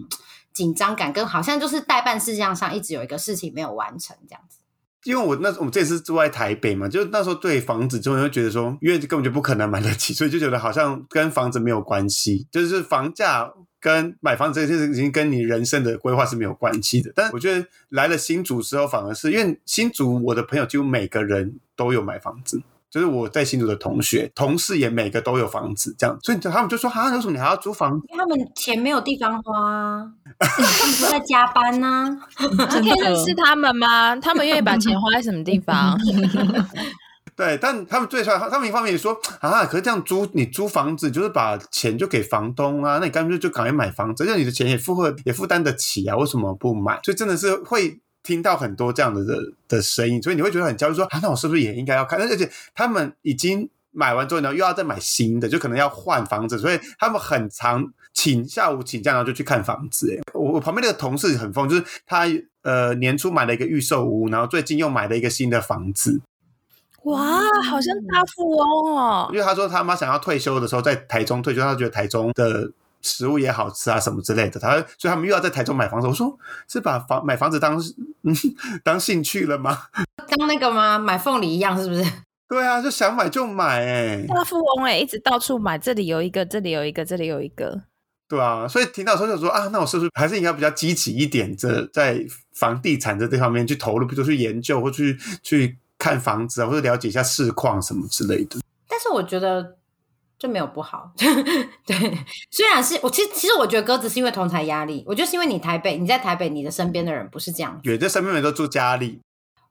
[0.52, 4.58] 紧张感，跟好像就是代办事项上一直有一个事情没有完成这样子。
[5.06, 17.12] 因为我那我们这次住在台北嘛，就那时候对房子就会觉得说，因为根本就不可能买得起， 所以就觉得好像跟房子没有关系，就是房价跟买房子这件事情跟你人生的规划是没有关系的。
[17.14, 22.60] 但我觉得来了新竹之后，反而是因为新竹我的朋友几乎每个人都有买房子。
[22.96, 27.92] 就是我在新竹的同学、同事也每个都有房子，这样，所以他们就说：“哈，为什么你还要租房？
[28.08, 30.10] 因为他们钱没有地方花，
[31.10, 32.18] 在加班 呢。
[32.38, 34.16] 可以认识他们吗？
[34.16, 35.94] 他们愿意把钱花在什么地方？
[37.36, 46.98] 对，但他们最帅，他们一方面也说啊，可是这样租，你租房子就是把钱就给房东啊，那你干脆就赶快买房子，这样你的钱也负荷也负担得起啊，为什么不买？
[47.02, 48.00] 所以真的是会。
[48.26, 49.36] 听到很多这样的的
[49.68, 52.20] 的声音，所以你会觉得很焦虑，说啊，那我是不是也应该要看？
[52.20, 60.12] 而且他们已经买完之后呢，又要再买新的，就可能要换房子，所以他们很常请下午请假，然后就去看房子。
[60.12, 62.26] 哎，我我旁边那个同事很疯，就是他
[62.62, 66.20] 呃年初买了一个预售屋，然后最近又买了一个新的房子。
[67.04, 67.22] 哇，
[67.70, 69.38] 好像大富翁哦因！
[69.38, 72.72] 为他说他妈想要退休的时候在台中退休，他觉得台中的
[73.06, 76.08] 食物也好吃啊什么之类的，他所以他们又要在台中买房子。
[76.08, 76.36] 我说
[76.68, 77.78] 是把房买房子当
[78.22, 78.34] 嗯
[78.82, 79.82] 当兴趣了吗？
[80.36, 80.98] 当那个吗？
[80.98, 82.04] 买凤梨一样，是不是？
[82.48, 87.82] 对啊，就想买就买哎、大富翁哎、一直到处买，这里有一个，这里有一个，这里有一个。
[88.28, 98.60] 对啊，所以听到的时候就说啊，那我是不是还是应该比较积极一点，这在房地产这这方面去投入，比如说去研究或去去看房子啊，或者了解一下市况什么之类的。
[98.88, 99.76] 但是我觉得
[100.38, 101.12] 这没有不好，
[101.86, 101.96] 对。
[102.50, 109.20] 虽然是我其实其实我觉得鸽子是因为同台压力，我觉得是因为你台北，你在台北，你的身边的人不是这样，对这身边人都住家里，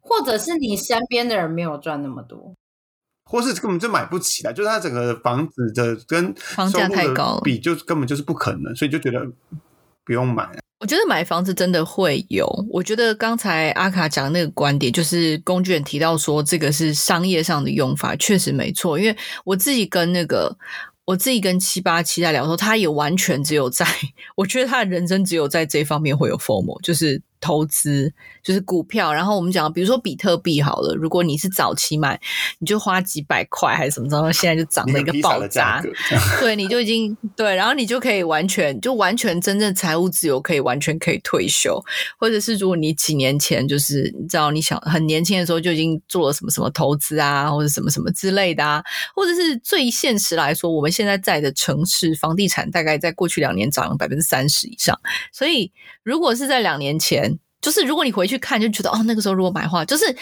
[0.01, 2.54] 或者是你身边的人没有赚那么多。
[3.28, 9.19] 或是根本就买不起的，就是他整个房子的跟房价太高比就根本就是不可能，所以就觉得
[10.05, 10.47] 不用买。
[10.79, 12.47] 我觉得买房子真的会有。
[12.69, 18.99] 我觉得刚才阿卡讲那个观点，就是工具人提到说这个是商业上的用法，确实没错。
[18.99, 20.55] 因为我自己跟那个
[21.05, 23.85] 我自己跟七八七在聊的时候，他也完全只有在，
[24.35, 29.13] 我觉得他的人生只有在这方面会有 form，就是投资，就是股票。
[29.13, 32.19] 然后我们讲，比如说比特币好了，如果你是早期买，
[32.59, 35.83] 你就花几百块还是什么，然后现在就涨了一个爆炸
[36.39, 41.79] 对，你就已经对，然后你就可以完全就完全真正财务自由，可以完全可以退休，
[42.17, 48.83] 或者是如果你几年前就是你知道你想很年轻的时候就已经做了什么什么投资啊，或者什么什么之类的啊，
[49.15, 54.99] 或者是最现实来说，我们现在在的城市房地产大概在过去两年涨了百分之三十以上，
[55.31, 55.71] 所以
[56.03, 57.34] 如果是在两年前。
[57.65, 60.15] 就是如果你回去看，就觉得哦，那个时候如果买的话，就是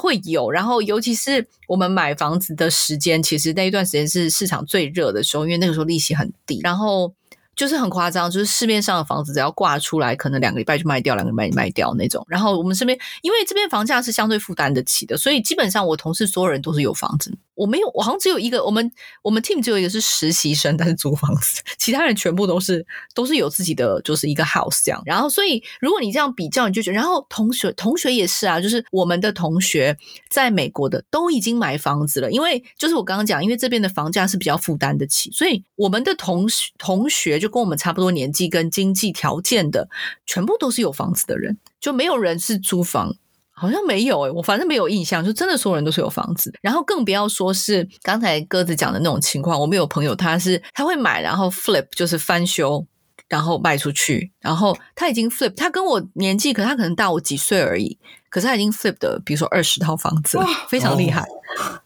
[0.00, 0.50] 会有。
[0.50, 6.58] 然后，尤其是我们买房子的时间，其实那一段时间是市场最热的时候，因为那个时候利息很低。
[6.62, 7.12] 然后
[7.54, 12.24] 就是很夸张，就是市面上的房子只要挂出来，可能两个礼拜就卖掉，两个礼拜卖掉那种。
[12.30, 17.36] 然后我们身边，因为这边房价是相对负担得起的，所以基本上我同事所有人都是有房子。
[17.56, 18.92] 我没有，我好像只有一个，我们
[19.22, 25.02] 我们 team 只有一个是实习生，但是租房子，其他人全部都是都是有自己的，就是一个 house 这样。
[25.04, 29.96] 然后，所以如果你这样比较，你就觉得，然后同学同学也是啊，就是我们的同学
[30.28, 39.88] 在美国的都已经买房子了，因为就是我刚刚讲，因为这边的房价是比较负担得起，所以我们的同学同学就跟我们差不多年纪跟经济条件的，
[40.26, 43.16] 全部都是有房子的人，就没有人是租房。
[43.58, 49.58] 好像没有诶、我反正没有印象，就真的所有人都是有房子，然后更不要说是刚才鸽子讲的那种情况。
[49.58, 52.84] 我们有朋友他是他会买，然后 flip 就是翻修，
[53.28, 61.26] 然后卖出去，然后他已经 flip，他跟我年纪，可他可能大我几岁而已，可是他已经 flip 的，比如说二十套房子了，非常厉害。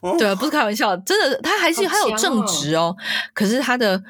[0.00, 2.96] 哦对啊，不是开玩笑，真的，他还是好强还有正哦职哦。
[3.32, 4.02] 可是他的，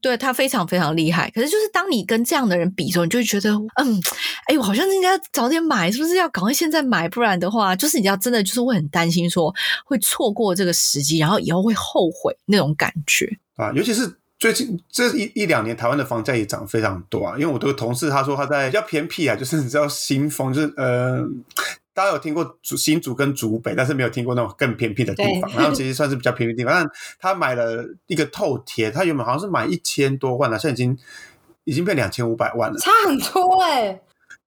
[0.00, 1.30] 对他非常非常厉害。
[1.30, 4.00] 可是就是当你跟这样的人比的时候，你就会觉得，嗯，
[4.46, 7.08] 哎，我好像应该早点买，是不是要赶快现在买？
[7.08, 13.38] 不然的话，就是你要真的就是会很担心说会错过这个时机，然后以后会后悔那种感觉。
[13.56, 17.34] 啊，尤其是最近这一一两年，台湾的房价也涨非常多啊。
[17.38, 21.24] 因为我的同事他说他在比较偏僻啊，就是你知道新丰，就是呃，
[21.94, 25.50] 大家有听过竹新竹跟竹北，但是没有听过那种更偏僻的地方。
[25.54, 30.98] 然后其实算是比较偏僻的地方，但他买了一个透贴，他原本好像是买一千多万了，现在已经
[31.64, 32.78] 已经变两千五百万了。
[32.78, 34.00] 差很多哎、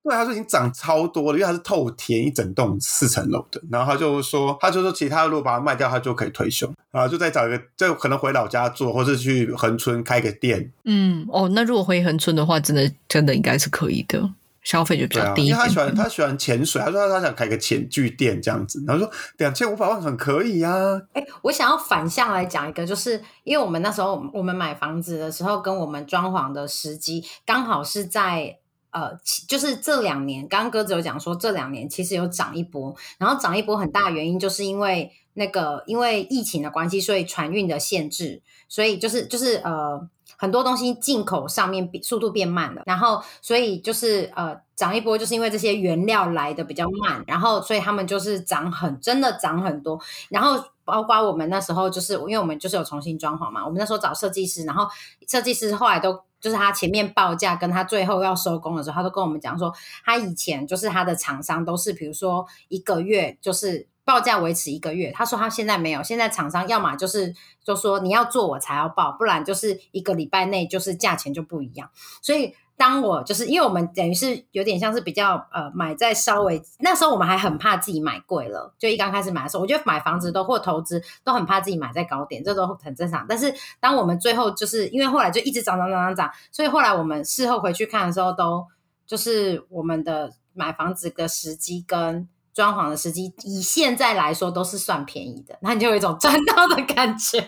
[0.07, 3.61] 对，他说已经涨超多了，因为它是透天一整栋四层楼的。
[3.69, 10.71] 然后他就说，他就说，其他如果把它卖掉，他就可以退休，然后就再找一个，就可能回老家做，或是去恒村开个店。
[10.85, 14.29] 嗯，哦，那如果回恒村的话，真的真的应该是可以的，
[14.63, 20.73] 消费就比较低因为他喜欢他喜欢潜水，他说他他想开个潜具店这样子，然后说两千五百万很可以啊。
[21.13, 28.57] 哎、我想要反向来讲一个，就是因为我们那时候我们买房子的时候，跟我们装潢的时机刚好是在
[28.91, 29.11] 呃，
[29.47, 40.07] 就是这两年，刚刚鸽子有讲说这两年其实有涨一波，然后涨一波很大原因就是因为那个因为疫情的关系，所以船运的限制，所以就是就是呃。
[40.39, 54.87] 很多东西进口上面速度变慢了，然后所以就是呃涨一波，就是因为这些原料来的比较慢，然后所以他们就是涨很真的涨很多，然后包括我们那时候就是因为我们就是有重新装潢嘛，我们那时候找设计师，然后
[55.27, 59.71] 设计师后来都就是他前面报价跟他最后要收工的时候，他都跟我们讲说，
[60.03, 63.87] 他以前就是他的厂商都是比如说一个月就是。
[64.07, 71.89] 报价维持一个月，他说他现在没有，现在厂商要么就是就说你要做我才要报，不然就是一个礼拜内就是价钱就不一样。
[72.21, 83.25] 所以当我就是因为我们等于是有点像是比较呃买在稍微那时候我们还很怕自己买贵了，就一刚开始买的时候，我觉得买房子都或投资都很怕自己买在高点，这都很正常。
[83.27, 88.65] 但是当我们最后就是因为后来就一直涨涨涨涨涨，所以后来我们事后回去看的时候都
[89.05, 92.29] 就是我们的买房子的时机跟。
[92.57, 97.39] 装潢的时机，以现在来说都是算便宜的，那你就有一种赚到的感觉。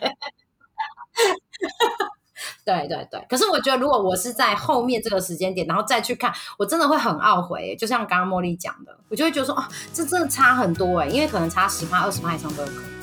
[2.64, 7.76] 对对对，可是我觉得如果我是在后面这个时间点，然后再去看，我真的会很懊悔。
[7.76, 12.99] 就像刚刚茉莉讲的，我就会觉得说，哦，这真的差很多哎，因为可能差十块、二十块以上都有可能。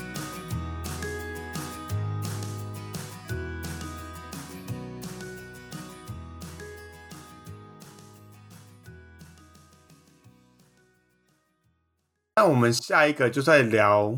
[12.39, 14.15] 那我们下一个就在聊，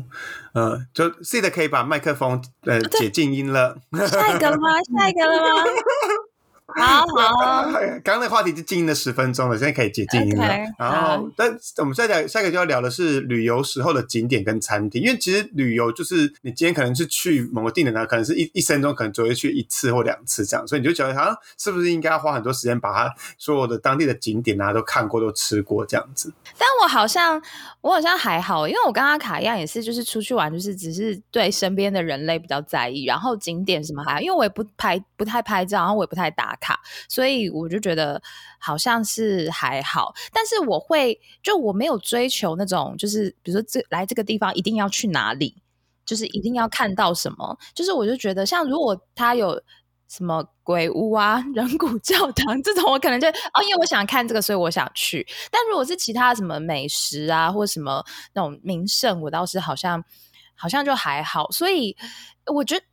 [0.51, 3.77] 呃，就 C 的可以把麦克风呃解静音了。
[4.11, 4.73] 下一个了吗？
[4.99, 5.63] 下一个了吗？
[6.75, 7.63] 好好，
[8.03, 10.45] 刚刚那话题就静音了十分钟了，现在可以解静音了。
[10.77, 26.31] 然后，但我们下讲下一个就要聊的是旅游时候的景点跟餐厅，因为其实旅游就是你今天可能是去某个地点呢，可能是一一生中可能只会去一次或两次这样，所以你就觉得好像是不是应该要花很多时间把它所有的当地的景点啊都看过、都吃过这样子？
[26.57, 27.41] 但我好像
[27.81, 36.55] 我好像还好，因为我跟阿卡一样，也是就是出去玩，就是只是对身边的人类比较在意，然后景点什么还，因为我也不拍不太拍照，然后我也不太打。
[36.59, 38.21] 卡，所以我就觉得
[38.59, 45.61] 好像是还好，但是我会就我没有追求那种，就是比如说这来这个地方一定要去哪里，
[46.05, 49.61] 就是一定要看到什么，就是我就觉得像如果他有
[50.07, 55.25] 什么鬼屋啊、人骨教堂这种，我可能就哦，因为我想看这个，所以我想去。
[55.51, 60.03] 但如果是其他什么美食啊，或什么那种名胜，我倒是好像
[60.55, 61.95] 好像就还好，所以
[62.53, 62.85] 我觉得。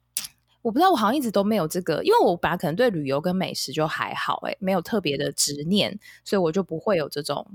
[0.66, 7.46] 我不知道，我好像一直都没有这个，因为我本来可能对旅游跟美食就还好，哎，没有特别的执念，所以我就不会有这种。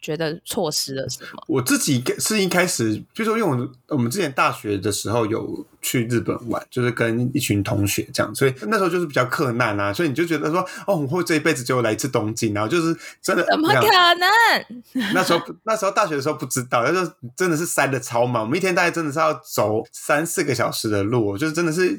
[0.00, 1.44] 觉得错失了什么？
[1.46, 14.30] 我自己是一开始，就说因为我我们之前大学的时候有去日本玩，就是跟一群同学这样，所以那时候就是比较困难啊，所以你就觉得说，哦，我会这一辈子只有来一次东京，然后就是真的怎么可能？
[15.14, 21.98] 那时候那时候大学的时候不知道，那就真的是塞的超满，我们一天大概真的是要走三四个小时的路，就是真的是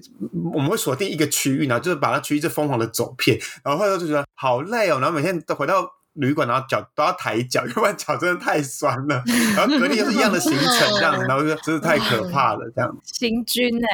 [0.54, 5.90] 我们会锁定一个区域，然后就是把那区域就疯狂的走遍，然后后来就觉得好累哦，然后每天都回到。
[6.14, 9.24] 旅馆，然后脚都要抬脚， 要不然脚真的太酸了。
[9.56, 12.96] 然后隔天又是一样的行程这样子， 然后就真是太可怕了这样。
[13.04, 13.88] 行军呢，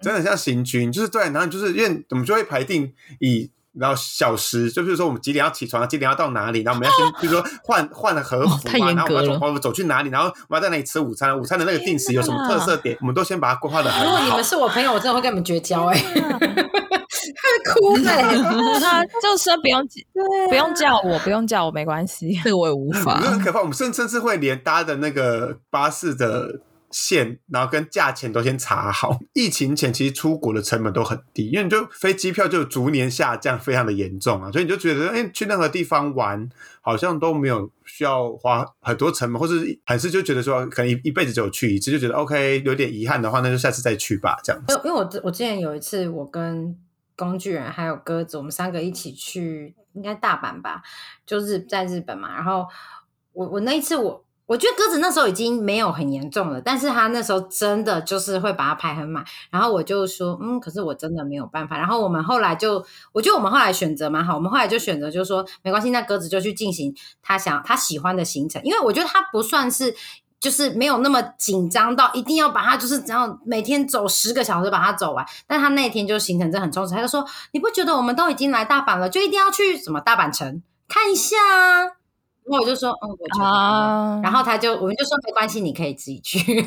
[0.00, 14.04] 真的像行军，就是对，然后就是因为我们就会排定以然后小时，就比如说我们几点要起床，几点要到哪里，然后我们要先比如说换换了和服嘛，然后我们从走去哪里，然后我们要在哪里吃午餐，午餐的那个定时有什么特色点，我们都先把它规划的很好。
[14.04, 16.00] 如果你们是我朋友，我真的会跟你们绝交哎。
[17.42, 19.86] 太哭了，他 就说不用
[20.48, 23.16] 不用叫我，不用叫我，没关系，这个我也无法。
[23.16, 29.18] 很可怕，我们甚甚至会连搭的那个巴士的线，然后跟价钱都先查好。
[29.32, 36.48] 疫情前其实出国的成本都很低，因为你就飞机票就逐年下降，非常的严重啊，所以你就觉得，哎，去任何地方玩
[36.80, 44.62] 好像都没有需要花很多成本，或是还是就觉得说，可能一一辈子只有去一次，就觉得 OK，有点遗憾的话，那就下次再去吧，这样。
[44.68, 46.76] 因为因为我我之前有一次，我跟
[47.16, 50.82] 工具人还有鸽子，我们三个一起去，应该大阪吧，
[51.24, 52.34] 就是在日本嘛。
[52.34, 52.66] 然后
[53.32, 59.24] 我我那一次我我觉得鸽子那时候已经没有很严重了，但是他那时候真的就是会把它排很满。
[59.50, 61.78] 然后我就说，嗯，可是我真的没有办法。
[61.78, 69.94] 然后我们后来就，我觉得我们后来选择蛮好，我们后来就选择就是说，没关系，那鸽子就去进行他想他喜欢的行程，因为我觉得他不算是。
[70.44, 75.24] 就是没有那么紧张到一定要把它，就是只要每天走十个小时把它走完。
[75.46, 81.84] 但他那一天就行程真的很充实，他就说：“你不觉得我们都已经来大阪了，就一定要去什么大阪城看一下啊？”
[82.44, 86.60] 然后我就说：“嗯，我觉得。”然后他就我们就说：“没关系，你可以自己去。”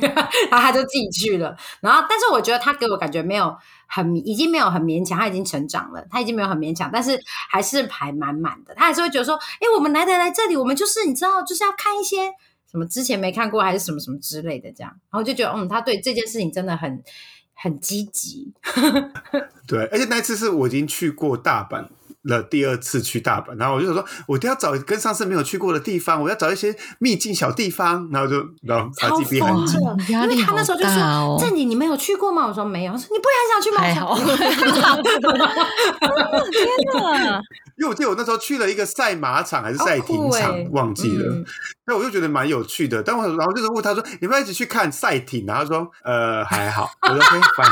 [0.50, 1.56] 然后他就自己去了。
[1.82, 3.56] 然后，但是我觉得他给我感觉没有
[3.88, 8.74] 很，已经没有很勉强，他已经成长了，他已经没有很勉强，但是还是排满满的。
[8.74, 12.34] 他还是会觉得说：“哎，我们来的来这里，我们就是你知道，就是要看一些。”
[12.78, 17.04] 什么之前没看过还是什么什么之类的，这样，然后就觉得，嗯，他对这件事情真的很
[17.56, 18.54] 很积极。
[19.66, 21.88] 对，而且那次是我已经去过大阪。
[22.28, 33.82] 了第二次去大阪，然后我就想说，我一定要找跟上次没有去过的地方，我要找一些秘境小地方，然后就然后超逼很紧，因为他那时候就说：“郑你你没有去过吗？”我说：“没有。”他说：“你不也很想去吗？”
[36.52, 36.66] 天
[37.02, 37.42] 哪！
[37.78, 41.44] 因为我记得我那时候去了一个赛马场还是赛艇场，忘记了。
[41.86, 47.68] 那我就觉得蛮有趣的，但我然后就是问他说：“你们一起去看赛艇？”然后他说：“呃，还好。”我说：“可以翻。”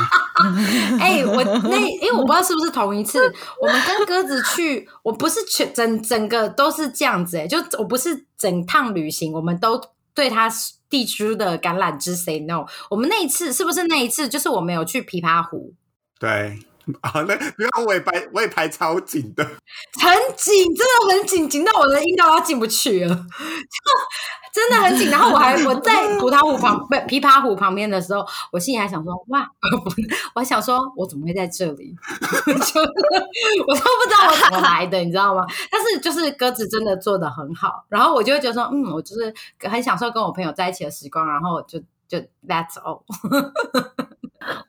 [1.02, 4.44] 哎，我那因为我不知道是不是同一次，我们跟鸽子。
[4.53, 9.81] 去，我不是全整整个都是这样子哎，就我不是整趟旅行，我们都
[10.13, 10.50] 对他
[10.89, 12.65] 地区的橄榄枝 say no。
[12.89, 14.27] 我们那一次是不是那一次？
[14.29, 15.73] 就是我没有去琵琶湖，
[16.19, 16.60] 对
[17.02, 23.25] 啊，那因为我也排我也排超紧的，很紧，真的很紧，紧到我的阴道要进不去了，
[24.56, 25.10] 真的很紧。
[25.10, 29.45] 然后我还我在葡萄湖旁不琵琶湖旁边的时候，我心里还想说哇，
[30.33, 31.93] 我还想说我怎么会在这里？
[32.47, 35.45] 就我都不知道我怎么来的，你知道吗？
[35.69, 39.33] 但是就是鸽子真的做的很好，然后我就会觉得说，嗯，我就是
[39.69, 41.77] 很享受跟我朋友在一起的时光，然后就
[42.08, 43.01] 就 That's all。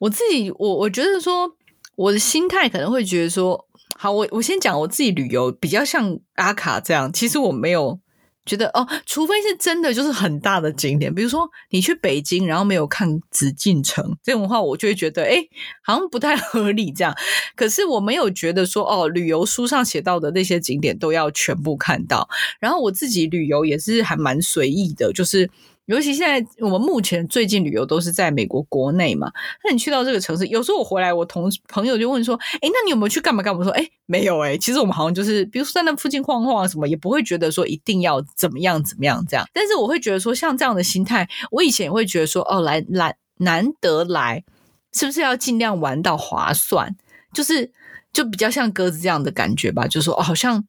[0.01, 1.53] 我自己，我我觉得说，
[1.95, 3.67] 我的心态可能会觉得说，
[3.97, 8.01] 好，我我先讲我自己旅游比较像阿卡这样，其实我没有
[8.47, 15.45] 觉得哦，除非是真的就是很大的景点，比如说你去北京，然后没有看紫禁城这种话，我就会觉得哎，
[15.83, 17.15] 好像不太合理这样。
[17.55, 22.29] 可是我没有觉得说哦，旅游书上写到的那些景点都要全部看到，
[22.61, 25.51] 然后我自己旅游也是还蛮随意的，就是。
[25.87, 29.33] 尤其现在，我们目前最近旅游都是在美国国内嘛。
[29.65, 34.59] 那你去到这个城市，有时候我回来，我同朋友就问说：“哎，那你有没有去干嘛干嘛？”我说：“哎，没有哎。
[34.59, 39.47] 其实我们好像就是，比如说在那附近晃晃什么，也不会觉得说一定要怎么样怎么样这样。
[39.53, 44.45] 但是我会觉得说，像这样的心态，我以前也会觉得说，哦，来来难得来，
[44.93, 46.97] 是不是要尽量玩到划算？
[47.33, 47.73] 就是。
[48.17, 50.65] 就比较像鸽子这样的感觉吧，就说哦，好像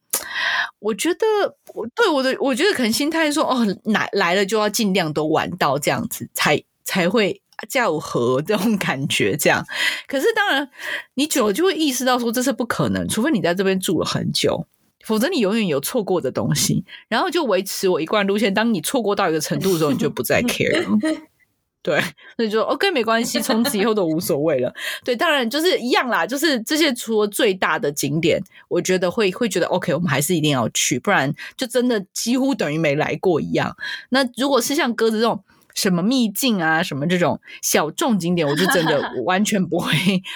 [0.80, 1.26] 我觉得
[1.74, 9.38] 我对我的，我觉得可能心态说哦，来来了就要尽量都玩到这样子，才才会较合这种感觉。
[9.38, 9.66] 这样，
[10.08, 10.70] 可是当然
[11.14, 14.68] 你久了就会意识到说这是不可能，除非你在这边住了很久，
[15.06, 16.84] 否则你永远有错过的东西。
[17.08, 20.98] 然后就维持我一贯路线，当你错过到一个程度的时候，你就不再 care 了。
[21.82, 22.00] 对，
[22.36, 24.74] 所以就 OK，没关系，从此以后都无所谓了。
[25.04, 33.76] 对，当然就是一样啦，就是这些除了最大的景点，我觉得会会觉得 OK，我们还是一定要去，不然就真的几乎等于没来过一样。
[34.10, 35.44] 那如果是像鸽子这种。
[35.78, 39.94] 什么秘境啊，什么这种小众景点，我就真的 完全不会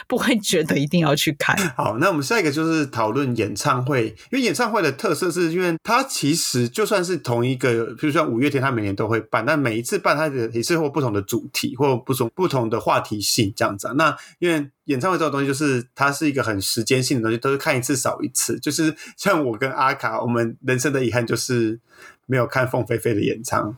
[0.07, 1.57] 不会觉得一定要去看。
[1.75, 13.91] 好，那我们下一个就是讨论演唱会，因为演唱会的特色是因为它其实就算是同一个，比如说五月天，它每年都会办，但每一次办它的也是或不同的主题或不同不同的话题性这样子。
[13.95, 18.59] 那因为演唱会这种东西，就是它是一个很时间性的东西，都是看一次少一次。
[18.59, 21.79] 就是像我跟阿卡，我们人生的遗憾就是。
[22.27, 23.75] 没有看凤飞飞的演唱，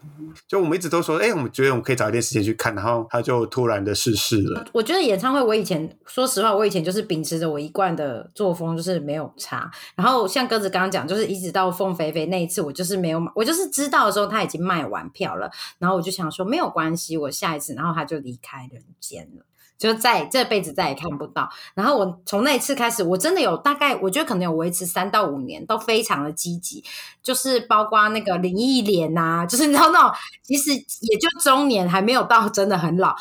[0.48, 4.64] 就我们一直都说，哎，我们觉得我们可以找一点时间去看，然后他就突然的逝世了。
[4.72, 9.72] 我觉得演唱会，我以前说实话，我以前就是秉持着我一贯的作风，就是没有差。
[9.96, 19.46] 然后像鸽子刚刚讲，就是一直到凤飞飞那一次，我就是没有买，我就是知道的时候他已经卖完票了，然后我就想说没有关系，我下一次，然后他就离开人间了。
[19.84, 21.50] 就在这辈子再也看不到。
[21.76, 26.82] 然后我从那一次开始，我真的有大概，我觉得可能有维持三到五年，都非常的积极。
[27.22, 33.14] 就是包括那个林忆莲呐，就是你知道那种，其实也就中年还没有到真的很老。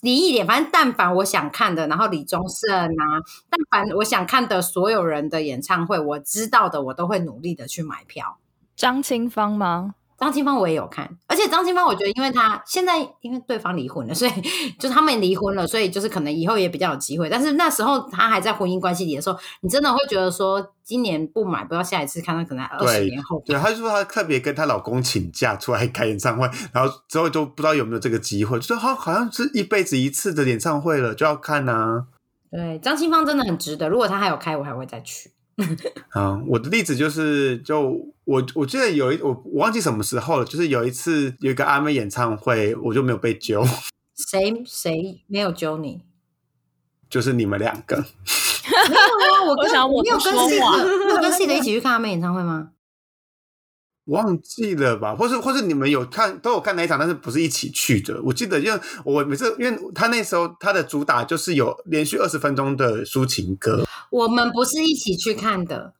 [0.00, 3.04] 林忆莲，反正但凡我想看的，然后李宗盛啊，
[3.50, 8.38] 但凡我想看的所有人的演唱会，我知道的，我都会努力的去买票。
[8.74, 9.94] 张清芳吗？
[10.18, 14.30] 张清芳我也有看，而且张清芳我觉得，因为他现在因为对方离婚了，所以
[14.78, 17.28] 就他们离婚了，所以就是可能以后也比较有机会。
[17.28, 23.42] 但是那时候他还在婚姻关系里的时候，你真的会觉得说，今年不买，不知道下一次看他可能二十年后。
[23.44, 32.06] 对，她就说她特别跟她老公请假出来开演唱会，然后之后就不知道有没有这个机会，就说好好像是一辈子一次的演唱会了，就要看呐。
[32.50, 35.30] 对，张清芳真的很值得，如果他还有开，我还会再去。
[36.10, 43.64] 啊， 我的例子就是，就我我记得有一我我忘记什么时候了，就是有一次有一个阿妹演唱会，我就没有被揪。
[44.14, 46.02] 谁谁没有揪你？
[47.08, 47.96] 就是你们两个。
[48.66, 52.70] 没有啊，我跟我没有跟 C 的，没有跟 C 的一起去看阿妹演唱会吗？
[54.06, 58.20] 忘记了吧，或是或是你们有看都有看哪一场，但是不是一起去的？
[58.22, 63.84] 我记得，因为我每次，因为他那时候他的主打就是有连续二十分钟的抒情歌。
[64.10, 65.92] 我们不是一起去看的，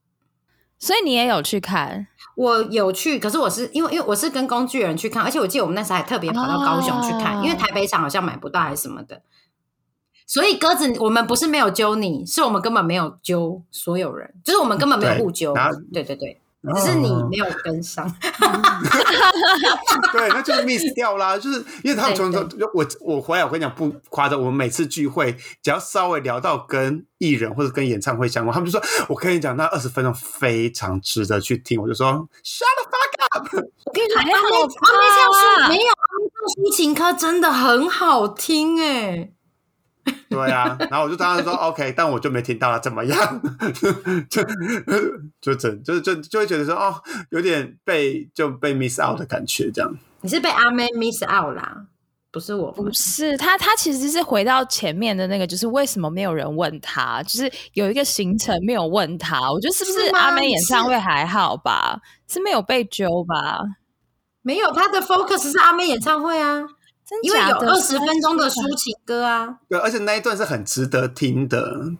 [0.78, 2.06] 所以你也有去看？
[2.36, 9.22] 我有去，可是我是因为因为我是跟工具人去看，而且我记得我们那时候还特别跑到高雄去看，因为台北场好像买不到还是什么的。
[10.26, 15.54] 所以鸽子，我们不是没有揪你，是我们根本没有揪所有人，就是我们根本没有互揪。
[15.92, 16.40] 对对对。
[16.74, 18.06] 只是你没有跟上，
[20.12, 21.36] 对，那就是 miss 掉啦。
[21.38, 33.48] 就是因为他们从从我我回来，我跟你讲不夸张，我们每次聚会只要稍微聊到跟艺人或者跟演唱会相关，他们就说：“我跟你讲，那二十分钟非常值得去听。”我就说：“Shut the fuck up！”
[33.84, 39.30] 我跟你说，阿妹阿妹唱没有阿妹唱抒情歌真的很好听哎。
[40.30, 43.40] 对啊，然后我就当时说 OK，但我就没听到了，怎么样？
[44.28, 44.42] 就
[45.40, 49.94] 就整就就就会觉得说哦，有点被就被 miss out 的感觉，这样。
[50.20, 51.86] 你是被阿妹 miss out 啦，
[52.30, 62.00] 不是我，不是他，他其实是回到前面的那个，就是为什么没有人问他，就是有一个行程没有问他，我觉得是不是阿妹演唱会还好吧？
[62.28, 63.60] 是没有被揪吧？
[64.42, 66.68] 没有，他的 focus 是阿妹演唱会啊，真
[67.22, 69.58] 因为有二十分钟的抒情歌啊。
[69.68, 71.92] 对，而且那一段是很值得听的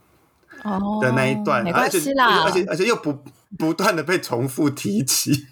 [0.63, 3.19] 哦的那一段，没而且关系啦，而且而且又不
[3.59, 5.47] 不断的被重复提起。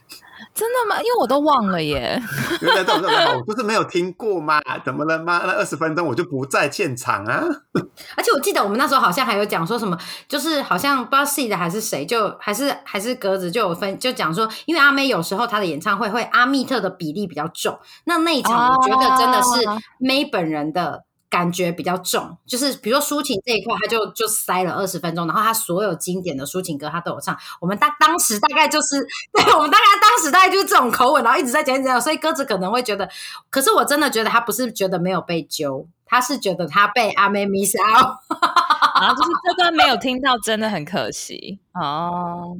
[0.54, 0.96] 真的吗？
[1.00, 2.22] 因为我都忘了耶。
[2.62, 4.60] 原来在我这我不是没有听过吗？
[4.84, 5.42] 怎么了吗？
[5.44, 7.42] 那二十分钟我就不在现场啊。
[8.16, 9.98] 而且我记得我们那时候好像还有讲说什么，
[10.28, 21.03] 就是好像不知道 C 的还是谁，就还是还是格子就有分，就讲说，因为阿妹有时候她的演唱会会阿密特的比例比较重，那那一场我觉得真的是哦 May 本人的。
[21.34, 27.36] 感觉比较重，就是比如说抒情这一块，他就就塞了二十分钟，然后他所有经典的抒情歌他都有唱。
[27.60, 33.10] 我们当当时大概就是，对我们大概当时大概就是这种口吻，然后一直在讲讲，所以鸽子可能会觉得，
[33.50, 38.14] 可是我真的觉得他不是觉得没有被揪，他是觉得他被阿妹 miss out。
[39.00, 42.56] 然后就是这段没有 听到，真的很可惜哦。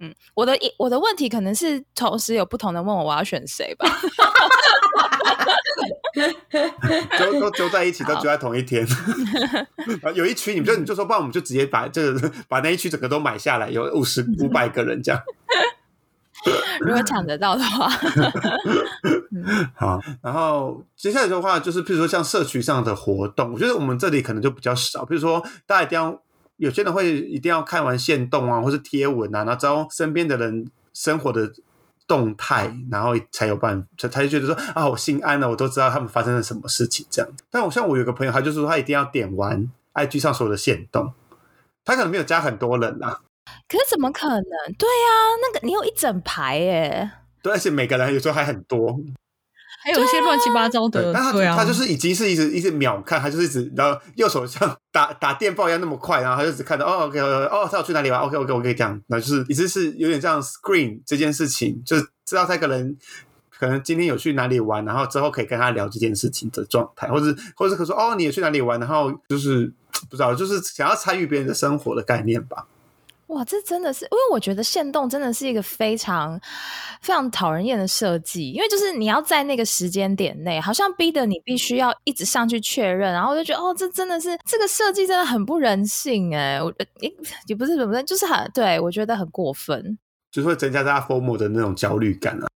[0.00, 3.88] 嗯，我的一我的问题可能是同时有不同的问我我要选谁吧。
[7.18, 8.86] 都都揪在一起，都揪在同一天。
[10.14, 15.20] 有一区，你们就你就说，不然我们就直接把这个把那一区整个都买下来，有五十五百个人这样。
[16.80, 17.88] 如果抢得到的话，
[19.74, 25.04] 好，然后接下来的话，就是譬如说像社区上的活动，我觉得我们这里可能就比较少。
[25.04, 26.22] 比如说，大家一定要
[26.58, 31.52] 有些人会一定要看完线动啊，或是贴文啊，然后知道身边的人生活的
[32.08, 37.30] 动态，然后才有办法，才才觉得说啊，我心安了，我都知道他们发生了什么事情这样。
[37.50, 41.12] 但我像我有个朋友，他就是说他一定要点完 IG 上所有的线动，
[41.84, 43.20] 他可能没有加很多人啊，
[43.68, 44.42] 可是怎么可能？
[44.78, 47.10] 对啊，那个你有一整排耶，
[47.42, 48.98] 对，而且每个人有时候还很多，
[49.88, 62.94] 还有一些乱七八糟，的，但他对啊，他就是已经是一直一直秒看，他就是一直然后右手像打打电报一样那么快，然后他就只看到哦 OK 哦他要去哪里玩？OK OK OK 这样，那就是一直是有点像 screen 这件事情，就是知道他可能
[63.58, 69.72] 可能今天有去哪里玩，然后之后可以跟他聊这件事情的状态，或者或者可说哦你也去哪里玩，然后就是
[70.10, 72.66] 不知道就是想要参与别人的生活的概念吧。
[73.28, 76.40] 哇，这真的是，因为我觉得限动真的是一个非常
[77.02, 87.12] 非常讨人厌的设计，因为就是你要在那个时间点内，好像逼得你必须要一直上去确认，然后我就觉得哦，这真的是这个设计真的很不人性哎，我你
[87.46, 89.98] 也不是怎么的，就是很对我觉得很过分。
[90.30, 92.46] 就是会增加大家 FOMO 的那种焦虑感啊。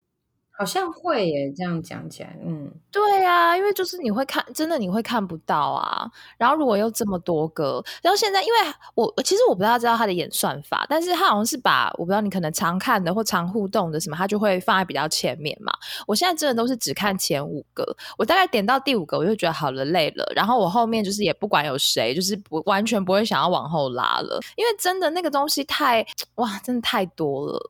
[0.62, 6.08] 好像会耶，这样讲起来，嗯，对啊，因为就是你会看，真的你会看不到啊。
[6.38, 15.72] 然后如果又这么多个，然后现在因为我其实我不大知道他的演算法，但是他好像是把我不知道你可能常看的或常互动的什么，他就会放在比较前面嘛。
[16.06, 17.84] 我现在真的都是只看前五个，
[18.16, 26.06] 我大概点到第五个我就觉得好了累了，然后我后面就是也不管有谁，就是不完全不会想要往后拉了，因为真的那个东西太
[26.36, 27.60] 哇，真的太多了。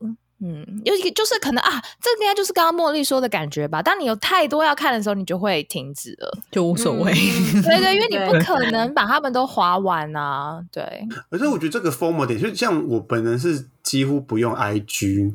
[0.45, 3.81] 嗯，有一个就是可能啊，这个应该就是刚刚茉莉说的感觉吧。
[3.81, 6.37] 当你有太多要看的时候，你就会停止了。
[6.51, 7.13] 就无所谓。
[7.13, 10.61] 嗯对对，因为你不可能把他们都划完啊。
[10.69, 10.83] 对，
[11.29, 15.33] 而且我觉得这个 formal 点，就像我本人是几乎不用 IG，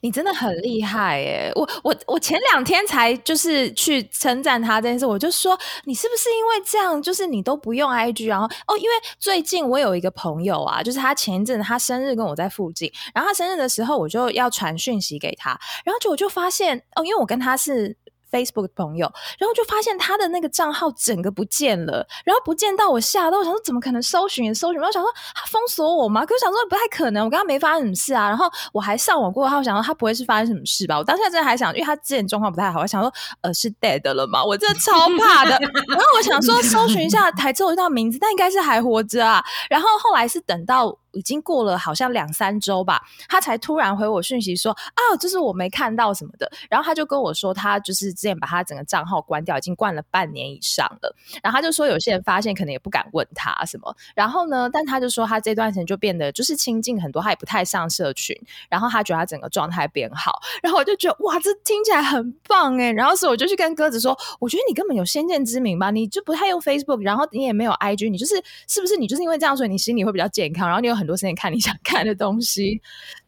[0.00, 1.52] 你真的很厉害耶！
[1.54, 17.96] 我我我前两天才就是去称赞他这件事，我就说你是不是因为这样，就是你都不用 IG，然后哦，因为最近我有一个朋友啊，就是他前一阵他生日跟我在附近，然后他生日的时候我就要传讯息给他，然后就我就发现哦，因为我跟他是。
[18.34, 26.26] Facebook 的朋友，然后就发现他的那个账号整个不见了，然后不见到我吓到，我想说怎么可能搜寻也搜寻不到，我想说他封锁我吗？
[26.26, 28.26] 可是想说不太可能，我跟他没发生什么事啊。
[28.28, 30.98] 然后我还上网过后，我想说他不会是发生什么事吧？
[30.98, 33.12] 我当下真的还想，因为他之前状况不太好，我想说
[33.42, 34.44] 呃是 dead 了吗？
[34.44, 35.50] 我真的超怕的。
[35.88, 39.44] 然后我想说搜寻一下台之后一道名字，但应该是还活着啊。
[39.70, 40.98] 然后后来是等到。
[41.14, 46.50] 已经过了好像两三周吧，他才突然回我讯息说啊，就是我没看到什么的。
[46.68, 51.14] 然后他就跟我说，他就是之前把他整个账号关掉，已经关了半年以上了。
[51.42, 53.94] 然后他就说，有些人发现可能也不敢问他什么。
[54.14, 58.36] 然后呢，但他就说他这段时间就变得就是亲近很多，他也不太上社群。
[58.68, 60.40] 然后他觉得他整个状态变好。
[60.62, 62.92] 然后我就觉得哇，这听起来很棒哎。
[62.92, 68.34] 然后所以我就去跟鸽子说，我觉得你根本有先见之明吧，你就不太用 Facebook，然后你也没有 IG，你就是
[68.68, 72.80] 是不是你就是因为这样，所以你心里会比较健康，然后你有很多时间看你想看的东西。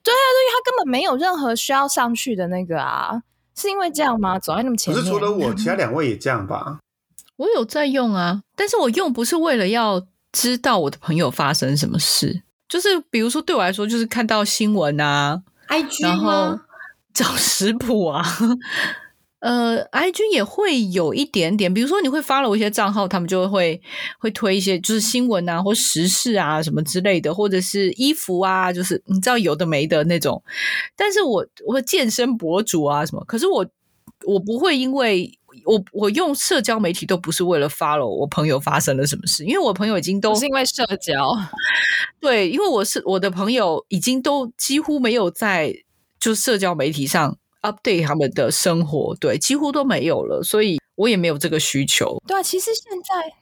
[0.03, 3.23] 对啊，对，他根本没有任何需要上去的那个啊，
[3.57, 4.39] 是因为这样吗？
[4.39, 6.79] 走在那么前面，可是除了我，其他两位也这样吧？
[7.37, 16.63] 我有在用啊，但是我用不是为了要知道我的朋友发生什么事，就是比如说对我来说，就是看到新闻啊，IG 然后吗？
[17.13, 18.25] 找食谱啊。
[19.47, 23.81] 呃，IG 也会有一点点，比如说你会 follow 一些账号，他们就会
[24.19, 30.43] 会推一些就是新闻啊或时事啊什么之类的，或者是衣服啊，就是你知道有的没的那种。
[30.97, 33.65] 但是我我健身博主啊什么，可是我
[34.27, 35.31] 我不会因为
[35.65, 41.25] 我我用社交媒体都不是为了 follow 我朋友发生了什么事，因为我朋友已经都是因为社交，
[42.19, 45.73] 对，因为我是我的朋友已经都几乎没有在
[46.19, 47.39] 就社交媒体上
[47.71, 52.23] update 他们的生活，对，几乎都没有了，所以我也没有这个需求。
[52.27, 53.37] 对啊，其实现在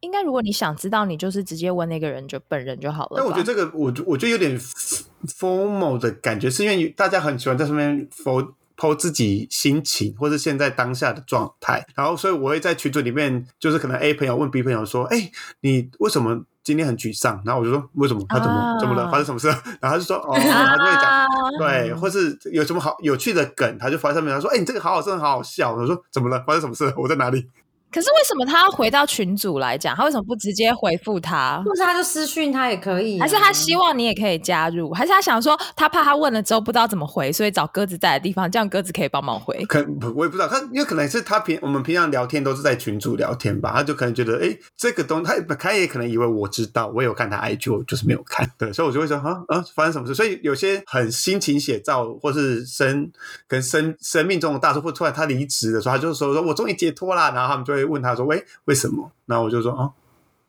[0.00, 3.16] 应该，如果你想知道，你就是直接问那个人就本人就好了。
[3.16, 15.30] 但我觉得这个，我我觉得有点 formal 的感觉，是因为大家很喜欢在上面 for po 自己心情或者现在当下的状态，然后所以我会在群组里面，就是可能 A 朋友问 B 朋友说：“哎，
[15.60, 18.24] 你为什么今天很沮丧？”然后我就说：“为什么？
[18.28, 19.10] 他怎么怎么了？
[19.10, 19.48] 发生什么事？”
[19.80, 21.26] 然后他就说：“哦，他就会讲
[21.58, 26.42] 对，或是有什么好有趣的梗，他就发在上面，他说：‘哎，你这个好好，真的好好笑。’我说：‘怎么了？
[26.46, 26.92] 发生什么事？
[26.96, 27.48] 我在哪里？’”
[27.92, 29.96] 可是为什么他要回到群主来讲？
[29.96, 31.62] 他为什么不直接回复他？
[31.64, 33.18] 或者他就私讯他也可以？
[33.18, 34.92] 还是他希望你也可以加入？
[34.92, 39.64] 还是他想说他怕他问了之后不知道怎么回，所以找鸽子在的地方，这样鸽子可以帮忙回？
[39.66, 39.84] 可
[40.14, 50.14] 我也不知道，他因为可能是他平我们平常聊天都是在群主聊天吧，他就可能觉得哎，这个东他他也可能以为我知道，我有看他 IG，我就是没有看，对，所以我就会说啊啊，发生什么事？
[50.14, 53.10] 所以有些很心情写照，或是生
[53.48, 58.44] 跟生生命中的大事，或突然他离职的时候，他就说说我终于解脱啦，然后他们就会问他说喂。
[58.66, 59.10] 为什么？
[59.26, 59.92] 然后我就说哦，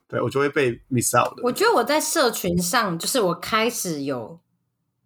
[0.08, 1.44] 对我就会被 miss out 的。
[1.44, 4.40] 我觉得我在社群上，就是我开始有，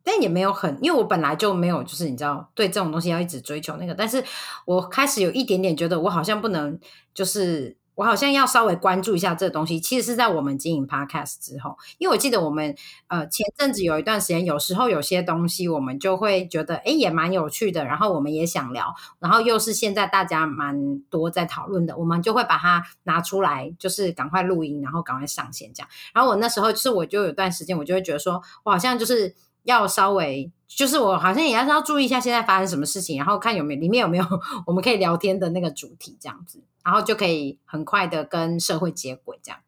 [0.03, 3.93] 但也没有很，因为我本来就没有，就是你知道，对这种东西要一直追求那个。
[3.93, 4.23] 但是
[4.65, 6.79] 我开始有一点点觉得，我好像不能，
[7.13, 7.75] 就是。
[7.95, 12.75] 我好像要稍微关注一下这个东西，其实是在我们经营 podcast 之后，因为我记得我们
[13.07, 25.89] 呃前阵子有一段时间，有时候有些东西我们就会觉得哎也蛮有趣的，然后我们也想聊，然后又是现在大家蛮多在讨论的，我们就会把它拿出来，就是赶快录音，然后赶快上线这样。
[26.13, 29.33] 然后我那时候是我就有段时间，我就会觉得说我好像就是
[29.65, 34.25] 要稍微，就是我好像也要要注意一下现在发生什么事情，然后看有没有里面有没有
[34.65, 36.63] 我们可以聊天的那个主题这样子。
[36.83, 39.59] 然后就可以很快的跟社会接轨，这样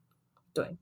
[0.53, 0.77] 对，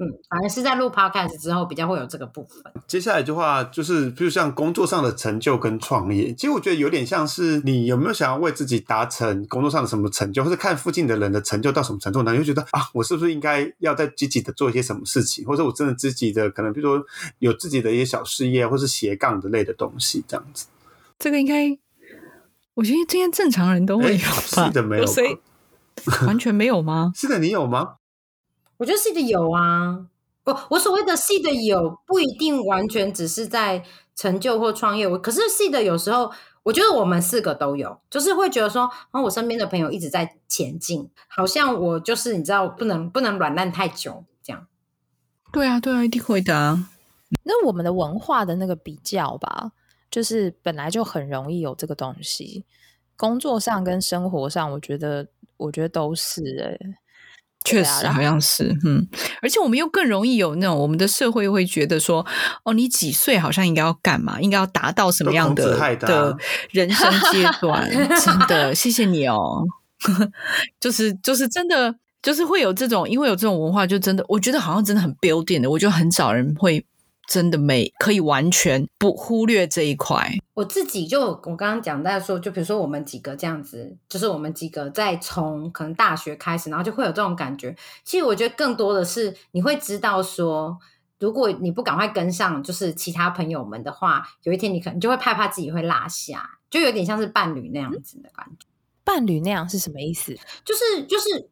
[0.00, 2.72] 嗯，反而是在录 podcast 之后比较会有这个部分。
[2.86, 12.32] 接下来的话就是，比如像工作上的成就跟创业，其实我觉得有点像是你有没有想要为自己达成工作上的什么成就，或者看附近的人的成就到什么程度呢？
[12.32, 17.04] 你就觉得啊，我是不是应该要再积极的做一些什么事情，或者我真的积极的可能，比如说
[17.40, 20.66] 有自己的一些小事业，或是斜杠的类的东西，这样子。
[21.18, 21.76] 这个应该，
[22.74, 24.18] 我觉得今天正常人都会有
[24.54, 24.66] 吧？
[24.68, 25.04] 是的，没有。
[26.28, 27.10] 完全没有吗？
[27.16, 27.96] 是的，你有吗？
[28.78, 30.06] 我觉得是的有啊。
[30.44, 33.84] 我我所谓的是的有，不一定完全只是在
[34.16, 35.06] 成就或创业。
[35.06, 44.66] 我可是是的，有时候我觉得我们四个都有，就是会觉得说，啊，我身边的朋友一直在前进，好像我就是你知道，不能不能软烂太久，这样。
[45.52, 46.78] 对啊，对啊，一定会的。
[47.44, 49.72] 那我们的文化的那个比较吧，
[50.10, 52.64] 就是本来就很容易有这个东西，
[53.18, 55.28] 工作上跟生活上，我觉得。
[55.58, 56.78] 我觉得都是哎，
[57.64, 59.06] 确实好像是，嗯，
[59.42, 62.24] 而且我们又更容易有那种我们的社会会觉得说，
[62.64, 66.36] 哦，你几岁好像应该要干嘛，应该要达到什么样的的
[66.70, 67.90] 人生阶段？
[68.24, 69.64] 真的， 谢谢你哦，
[70.80, 76.86] 就是就是真的，就是会有这种，因为有这种文化，就真的，我觉得好像真的很 building 的，我觉得很少人会。
[77.28, 80.32] 真的没可以完全不忽略这一块。
[80.54, 87.76] 我自己就我刚刚讲到说，就比如说我们几个这样子，就是我们几个在从可能大学开始，然后就会有这种感觉。
[88.02, 90.78] 其实我觉得更多的是你会知道说，
[91.20, 98.66] 如果你不赶快跟上，就是其他朋友们的话，有一天你可能就会害怕自己会落下，就有点像是伴侣那样子的感觉。
[99.04, 100.34] 伴侣那样是什么意思？
[100.64, 101.50] 就是就是。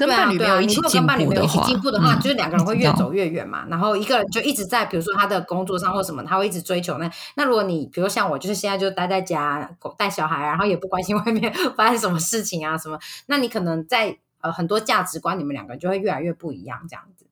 [0.00, 3.66] 跟伴侣没有一起进步的话，进步的话，就是两个人会越走越远嘛。
[3.68, 7.10] 然后一个人就一直在，比如说他的工作上或什么，他会一直追求那。
[7.36, 17.26] 那如果你，比如像我，就是现在就待在家带小孩，然后也不关心 外面发生什么事情啊什么，那你可能在呃很多价值观，你们两个人就会越来越不一样，这样子。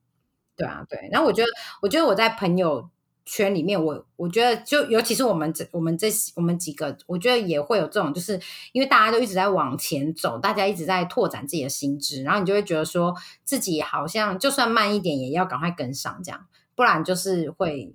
[0.55, 1.09] 对啊，对。
[1.11, 1.47] 然后我觉得，
[1.81, 2.89] 我觉得我在朋友。
[3.25, 8.39] 圈里面，我我觉得就尤其是我们这我们这我们几个，我觉得也会有这种，就是
[8.71, 17.93] 因为大家都一直在往前走，大家一直在拓展自己的心智，然后你就会觉得说自己好像就算慢一点，也要赶快跟上，这样不然就是会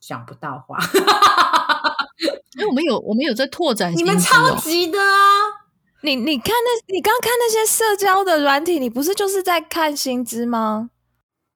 [0.00, 0.78] 讲不到话。
[2.56, 5.06] 因为我们有我们有在拓展， 你们超级的啊！
[6.02, 10.90] 你你看那，你刚看那些社交的软体，你不是就是在看薪资吗？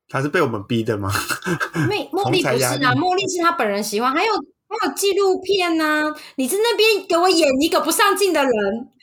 [0.09, 1.11] 他是被我们逼的吗？
[1.89, 4.13] 没，茉莉不是啊，茉莉是他本人喜欢。
[4.13, 8.53] 还有还有纪录片呢，你在那边给我演一个不上镜的人？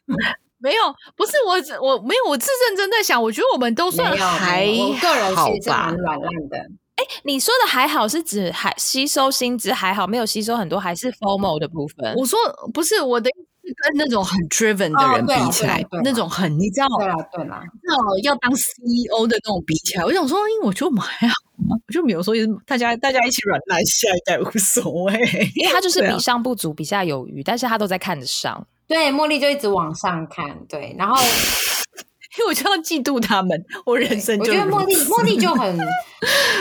[0.60, 0.82] 没有，
[1.16, 1.54] 不是我，
[1.86, 6.58] 我没有，我是认真在想，我觉得我们都算还好个人其实蛮软烂的。
[6.95, 12.14] 哎，你说的还好是指还吸收薪资还好，没有吸收很多，还是 formal 的部分？
[12.16, 12.38] 我说
[12.74, 13.30] 不是我的。
[13.76, 21.34] 跟那种很 driven 的人比起来，那种很你知道对啦对啦，那种要当 CEO 的那种比起来，我想说，因为我觉得我们还好
[21.69, 25.13] 嘛，我就没有时候也是大家大家一起软烂，下一代无所谓。
[25.55, 28.65] 因为他就是比上不足，比下有余，但是他都在看得上。
[28.88, 31.15] 对，茉莉就一直往上看，对，然后
[32.38, 35.80] 因为我就要嫉妒他们，我人生就我觉得茉莉茉莉就 很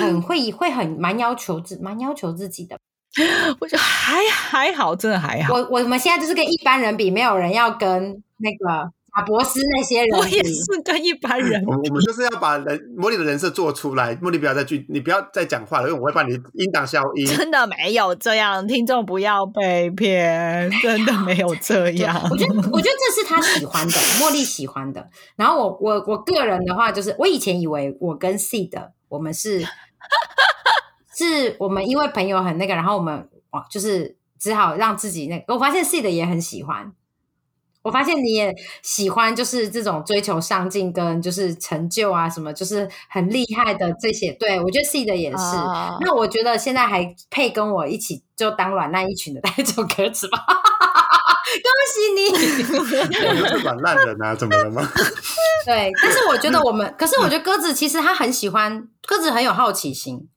[0.01, 2.79] 很会会很蛮要求自蛮要求自己的。
[3.61, 5.55] 我觉得还还好，真的还好。
[5.55, 10.41] 我我们现在就是跟一般人比，没有人要跟那个贾博斯那些人我也。
[10.45, 17.27] 是跟一般人我们我们 就是要把人茉莉的人设做出来，茉莉不要再去，你不要再讲话了，因为我会把你音档消音。
[17.27, 22.17] 真的没有这样，听众不要被骗，真的没有 这样。
[22.31, 25.11] 我觉得，我觉得这是他喜欢的，茉莉喜欢的。
[25.35, 29.67] 然后我我我个人的话，就是我以前以为我跟 C 的我们是，
[31.27, 35.55] 是我们因为朋友很那个，然后我们哇，就是只好让自己那个。
[35.55, 36.93] 我发现 C 的也很喜欢，
[37.83, 44.33] 我发现你也喜欢，就是这种追求上进跟就是成就啊什么，就是很厉害的这些。
[44.33, 45.37] 对我觉得 C 的也是。
[45.37, 50.39] 啊那我觉得现在还配跟我一起就当软烂一群的那种鸽子吧。
[51.51, 52.21] 恭喜你！
[52.79, 54.89] 我就是软烂人啊，怎么了吗？
[55.67, 60.29] 对，但是我觉得我们，可是我觉得鸽子其实他很喜欢，鸽子很有好奇心。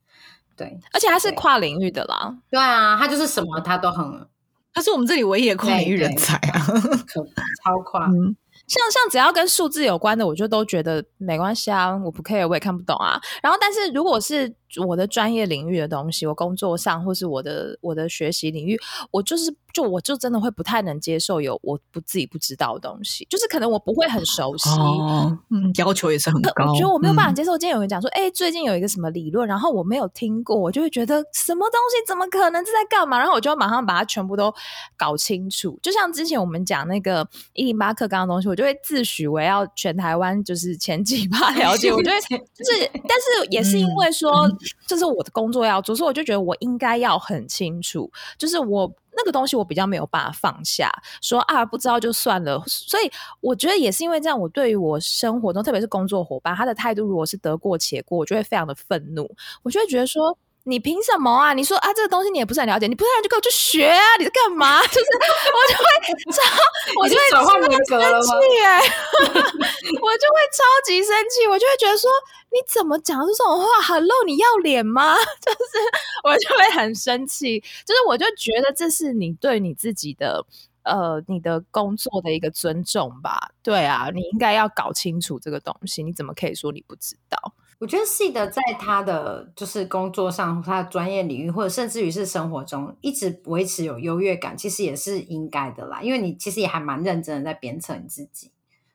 [0.56, 4.06] 对，而且他是跨领域的啦，对啊，他就是什么他都很
[4.74, 6.66] 他是我们这里唯一的跨领域人才啊。
[7.06, 7.24] 可
[7.64, 8.08] 超跨。
[8.08, 8.36] 嗯，
[8.68, 13.22] 像像只要跟数字有关的，我就都觉得没关系啊，我不 care，我也看不懂啊。
[13.44, 14.52] 然后，但是如果是
[14.88, 18.80] 我的专业领域的东西，我工作上或是我的我的学习领域，
[19.12, 24.70] 我就是就我就真的会不太能接受有我不自己不知道的东西，就是可能我不会很熟悉。
[24.80, 26.72] 哦，嗯，要求也是很高。
[26.72, 27.58] 我觉得我没有办法嗯接受。
[27.58, 32.64] 今天有人讲说，哎、最近有一个什么理论，然后我没有听过，我就会觉得什么东西怎么可能？
[32.64, 33.18] 这在干嘛？
[33.18, 34.54] 然后我就要马上把它全部都
[34.98, 35.80] 搞清楚。
[35.82, 41.92] 就像之前我们讲那个一零八课纲的东西，我就会自诩为要全台湾就是前几趴了解。
[41.92, 44.50] 我觉得就是，但是也是因为说，
[44.86, 48.92] 这是我的工作要做，所以我就觉得我应该要很清楚，就是我。
[49.16, 50.92] 那个东西我比较没有办法放下，
[51.22, 52.60] 说啊不知道就算了。
[52.66, 53.12] 所以
[53.42, 59.30] 我觉得也是因为这样，我对于我生活中，特别是工作伙伴，他的态度如果是得过且过，我就会非常的愤怒，
[59.62, 60.36] 我就会觉得说。
[60.66, 61.54] 你凭什么啊？
[61.54, 64.00] 你说啊，这个东西你也不是很了解，你不是就给我去学啊？
[64.18, 64.82] 你在干嘛？
[64.88, 65.08] 就是
[65.54, 66.42] 我就会超，
[67.02, 68.80] 我就会转换人格了吗生气哎、
[70.02, 72.10] 我就会超级生气，我就会觉得说
[72.52, 75.16] 你怎么讲出这种话？Hello，你要脸吗？
[75.46, 75.58] 就是
[76.24, 80.46] 我就会很生气，就是我就觉得这是你对你自己的。
[80.86, 87.54] 呃，你的工作的一个尊重吧，对啊，你应该要搞清楚这个东西，你怎么可以说你不知道？
[87.84, 96.00] 我觉得 C 的在他的就是工作上，他的专业领域，或者甚至于是生活中，一直维持有优越感，其实也是应该的啦。
[96.02, 98.52] 因为你其实也还蛮认真的在鞭策你自己，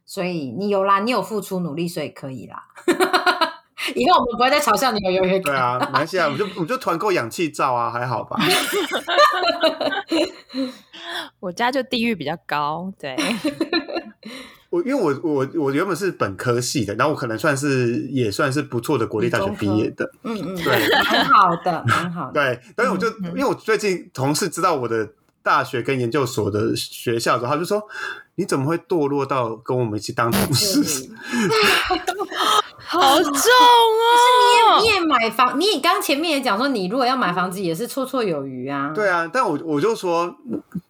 [0.06, 2.64] 所以你有啦，你有付出努力，所以可以啦。
[3.94, 5.54] 以后我们不会再嘲笑你有优越感。
[5.54, 8.38] 对啊，没关系啊，我们就 我们就团购氧气罩啊，还好吧？
[11.40, 13.14] 我家就地域比较高，对，
[14.70, 22.32] 我因为我我我原本是本科系的，然后我可能算是也算是不错的国立大学毕业的，嗯嗯，对很好的，很好的。
[22.34, 25.08] 对，但是我就、嗯因为我最近同事知道我的
[25.42, 27.82] 大学跟研究所的学校之后，他就说
[28.34, 31.08] 你怎么会堕落到跟我们一起当同事？
[32.90, 34.80] 好重哦！
[34.80, 38.92] 你也买房，你也刚前面也讲说，你如果要买房子也是绰绰有余啊。
[38.94, 40.36] 对啊，但我我就说，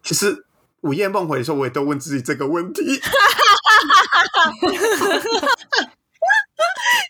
[0.02, 0.44] 其实
[0.82, 2.82] 午夜梦回的时候，我也都问自己这个问题。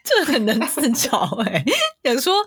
[0.04, 1.64] 这很能自嘲哎、
[2.04, 2.44] 想说，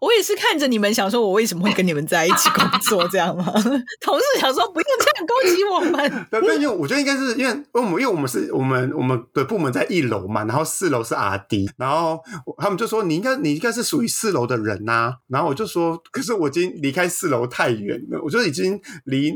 [0.00, 3.44] 我也是看着你们想说，我为什么会跟你们在一起工作这样吗？
[4.00, 6.08] 同事想说，不用这样攻击我们。
[6.30, 12.20] 对，但因为我觉得应该是因为，因为我们因为我们是我们我们的部门在一楼嘛，然后四楼是阿迪然后
[12.58, 19.32] 他们就说你应该你应该是属于四楼的人呐、然后我就说，可是我已经离开四楼太远了，我就已经离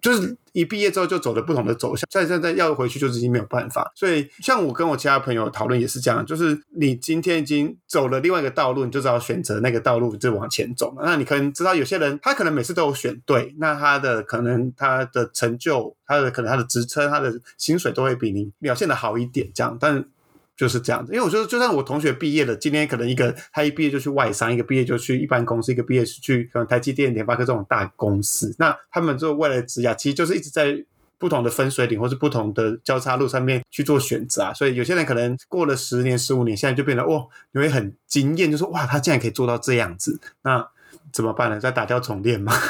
[0.00, 11.02] 就是一毕业之后就走了不同的走向，再再再要回去就是已经没有办法，所以像我跟我其他朋友讨论也是这样，就是你今天已经走了另外一个道路，你就只好选择那个道路就往前走嘛。
[11.04, 20.04] 那你可能知道有些人他可能每次都有选对，那他的可能他的成就，他的可能他的职称，他的薪水都会比你表现的好一点，这样，但。
[20.56, 30.84] 就是这样子，因为我觉得，就算我同学毕业了，今天可能一个他一毕业就去外商，一个毕业就去一般公司，一个毕业是去可能台积电、联发科这种大公司，那他们就为了职涯，其实就是一直在
[31.18, 34.54] 不同的分水岭或是不同的交叉路上面去做选择啊。
[34.54, 40.68] 所以有些人可能过了十年、十五年，现在就变得哇，你会很惊艳，就说哇，他竟然可以做到这样子，那
[41.12, 41.58] 怎么办呢？
[41.58, 42.52] 再打掉重练吗？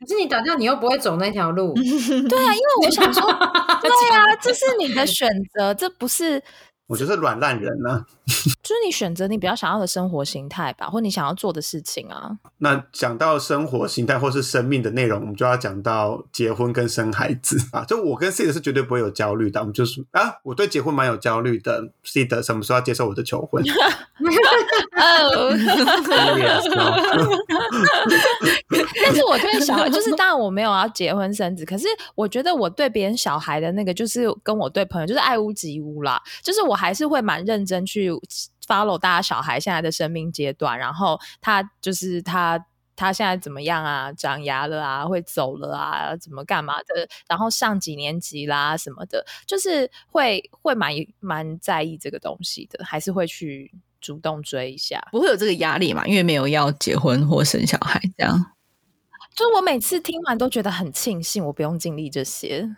[0.00, 1.72] 可是你打掉，你又不会走那条路。
[1.78, 3.22] 对啊，因为我想说，
[3.80, 6.42] 对啊，这是你的选择，这不是。
[6.92, 8.04] 我就是软烂人呢，
[8.62, 12.36] 就是你选择你比较想要的生活形态吧，或你想要做的事情啊。
[12.58, 17.82] 那讲到生活形态或是生命的内容，我们就要讲到结婚跟生孩子啊。
[17.86, 21.88] 就我跟 C 的是绝对不会有焦虑的，我们就是啊，我对结婚蛮有焦虑的。
[22.04, 23.64] C 的什么时候要接受我的求婚？
[23.64, 25.50] 哦，
[29.02, 36.81] 但是我对小孩，就是当然我没有要结婚生子，可是我觉得我对别人小孩的那个，就是跟我对朋友就是爱屋及乌啦，就是我。
[36.82, 38.10] 还是会蛮认真去
[38.66, 42.66] follow 大家小孩现在的生命阶段，然后他就是他
[42.96, 44.12] 他现在怎么样啊？
[44.12, 45.06] 长牙了啊？
[45.06, 46.16] 会走了啊？
[46.16, 47.08] 怎么干嘛的？
[47.28, 56.04] 然后上几年级啦什么的，就是会会蛮蛮在意这个东西的，还是会去主动追一下，不会有这个压力嘛？
[56.04, 58.52] 因为没有要结婚或生小孩这样。
[59.36, 62.76] 就我每次听完都觉得很庆幸，我不用经历这些。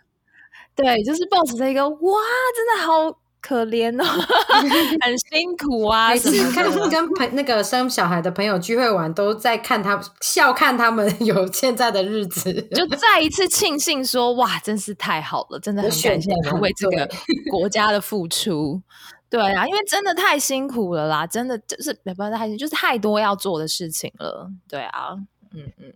[0.74, 2.20] 对，就是抱着这个哇，
[2.54, 3.23] 真的好。
[3.46, 4.04] 可怜哦，
[5.04, 6.08] 很辛苦啊！
[6.08, 17.06] 每次看跟朋那个生小孩的朋友聚会完，都在看他笑看他们有现在的日子，就再一次庆幸说：哇，真是太好了，真的很感谢你们为这个
[17.50, 18.80] 国家的付出。
[19.28, 24.50] 对啊，因为真的太辛苦了啦，真的就是没办法，太就是太多要做的事情了。
[24.66, 25.10] 对啊，
[25.52, 25.92] 嗯嗯。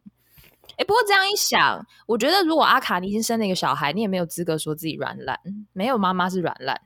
[0.78, 5.36] 哎，不过这样一想，我觉得如果阿卡尼已经生了一个小孩，你也没有资格说自己软烂，
[5.72, 6.80] 没有妈妈是软烂。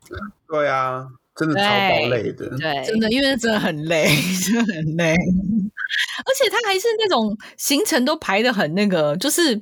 [0.49, 4.09] 对啊，真的超爆累的，对，真的，因为真的很累，
[4.43, 5.15] 真的很累。
[5.15, 9.55] 而且他还是那种行程都排的很那个，就是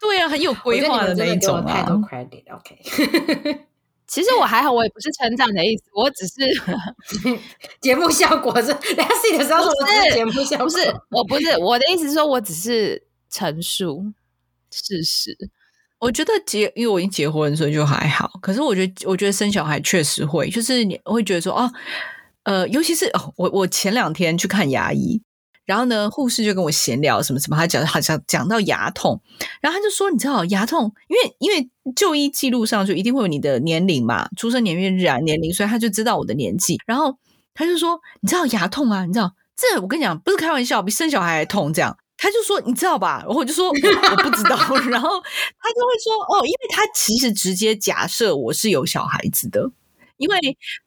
[0.00, 1.70] 对啊，很有规划的那一种啊。
[1.70, 3.60] 太多 credit，OK。
[4.06, 7.38] 其实我还好，我也不是称赞的意思，我只是
[7.82, 8.72] 节目效果是。
[8.96, 13.02] 大家自的时候不是节目效果，不是，我不是我的意思是说，我只是。
[13.34, 14.12] 陈述
[14.70, 15.36] 事实，
[15.98, 18.30] 我觉得结，因为我已经结婚，所以就还好。
[18.40, 21.72] 可是我觉得，我觉得生小孩确实会，就是你会觉得说，哦，
[22.44, 25.20] 呃，尤其是哦，我我前两天去看牙医，
[25.64, 29.20] 然后呢，护士就跟我闲聊什么什么，他讲好像讲到牙痛，
[29.60, 36.78] 然后他就说，你知道牙痛，因为因为就医记录上就一定会有你的年龄嘛，出生年月日啊年龄，所以他就知道我的年纪。
[36.86, 37.18] 然后
[37.52, 39.04] 他就说，你知道牙痛啊？
[39.06, 41.96] 你知道这我跟你讲不是开玩笑，比生小孩还痛这样。
[42.16, 44.56] 他就说：“你知道吧？”然后我就说：“我不知道。”
[44.90, 49.70] 然后他就会说：“哦，因为他其实直接假设我是有小孩子的，
[50.16, 50.38] 因为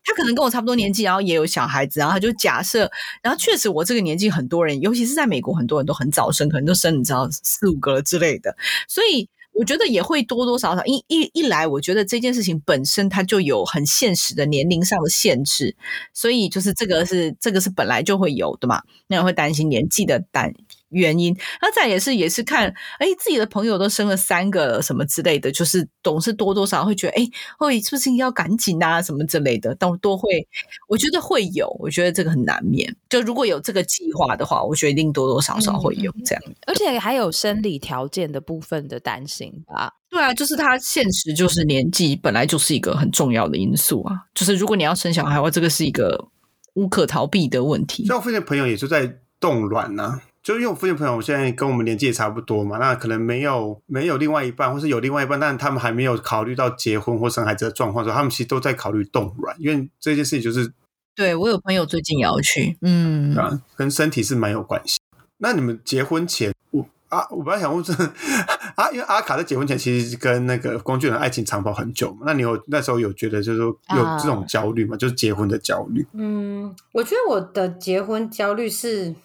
[0.04, 2.90] 他可能跟我差不多年纪，然后也有小孩子，然后他就假设，
[3.22, 8.56] 然后确实我这个年纪，很多人，尤其是在美国，很多人都很早生，可能都生你知道四五个之类的，
[8.88, 15.76] 所以。”我觉得也会多多少少一一一来，我觉得这件事情本身它就有很现实的年龄上的限制，
[16.14, 20.54] 所以就是这个是这个是本来就会有的嘛，那会担心年纪的担
[20.90, 21.36] 原因。
[21.62, 27.28] 那再也是也是看，哎，自己的朋友都生了三个什么之类的，就是总是多多少会觉得，哎，
[27.58, 30.48] 会是不是要赶紧啊什么之类的，都都会，
[30.88, 32.96] 我觉得会有，我觉得这个很难免。
[33.10, 39.52] 就如果有这个计划的话，我觉得一定多多少少会有这样，而且还有生理条件的部分的担心。
[39.68, 44.16] 吧，对啊，就是他现实就是年纪本来就是一个很重要的因素啊。
[44.34, 46.28] 就是如果你要生小孩的话，这个是一个
[46.74, 48.06] 无可逃避的问题。
[48.06, 60.72] 像我附近朋友也就在冻卵呢，就因为我附近朋友现在跟我们年纪也差不多嘛，那可能没有没有另外一半，或是有另外一半，但他们还没有考虑到结婚或生孩子的状况时候，他们其实都在考虑冻卵，因为这件事情就是
[61.16, 65.00] 对我有朋友最近也要去，嗯，啊，跟身体是蛮有关系。
[65.40, 66.88] 那你们结婚前我。
[67.10, 67.94] 啊，我本来想问这
[68.76, 74.98] 啊，因为阿卡在结婚前其实跟那个工具人爱情长跑很久嘛，那你有那时候有觉得就是说有这种焦虑吗？
[74.98, 76.06] 就是结婚的焦虑？
[76.12, 79.16] 嗯，我觉得我的结婚焦虑是，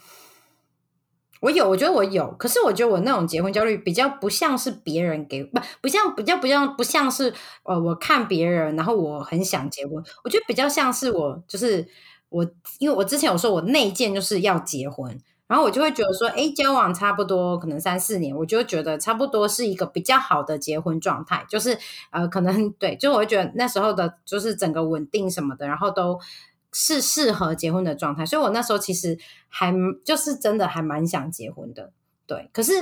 [1.43, 7.35] 我有，我觉得我有，可是我觉得我那种结婚焦虑比较不像是别人给不不像比较不像不像是
[7.65, 11.87] 呃，我看别人，然后我很想结婚，我觉得比较像是我就是
[12.29, 12.47] 我，
[12.79, 15.21] 因为我之前有说我内建就是要结婚。
[15.49, 21.77] 然后我就会觉得说，哎，交往差不多可能三四年，我就觉得差不多是一个比较好的结婚状态，就是
[22.11, 26.19] 呃，可能对，就我会觉得那时候的，就是整个稳定什么的，然后都
[26.73, 29.19] 是适合结婚的状态，所以我那时候其实
[29.49, 29.73] 还
[30.05, 31.93] 就是真的还蛮想结婚的，
[32.27, 32.51] 对。
[32.53, 32.73] 可是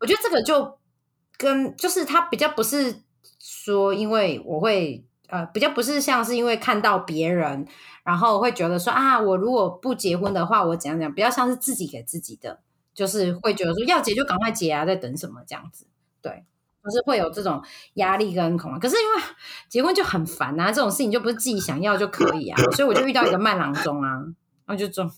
[0.00, 0.78] 我觉得这个就
[1.36, 3.02] 跟就是他比较不是
[3.38, 7.66] 说，因为我会呃，比较不是像是因为看到别人。
[8.06, 12.60] 然后会觉得说啊，我如果不结婚的话，我怎样怎样，比较像是自己给自己的，
[12.94, 15.88] 就是会觉得说要结就赶快结啊，在等什么这样子，
[16.22, 16.44] 对，
[16.86, 17.60] 就是会有这种
[17.94, 18.78] 压力跟恐慌。
[18.78, 19.22] 可是因为
[19.68, 24.10] 结婚就很烦啊，这种事情就不是自己想要就可以啊，所以我就遇到一个慢郎中啊，
[24.64, 25.10] 然后就中，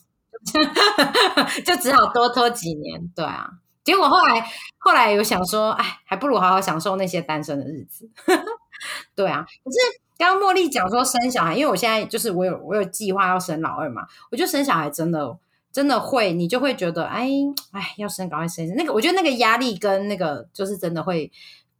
[1.64, 3.50] 就只好多拖几年，对啊。
[3.84, 4.46] 结果后来
[4.78, 8.10] 后来有想说，哎，还不如好好享受那些单身的日子。
[9.14, 9.78] 对啊，可是
[10.18, 15.38] 刚刚茉莉讲说生小孩，因为我现在就是我有我有计划要生老二嘛，我觉得生小孩真的
[15.78, 17.28] 真的会，你就会觉得，哎
[17.70, 18.66] 哎，要生赶快生。
[18.74, 21.30] 那个我觉得那个压力跟那个就是真的会，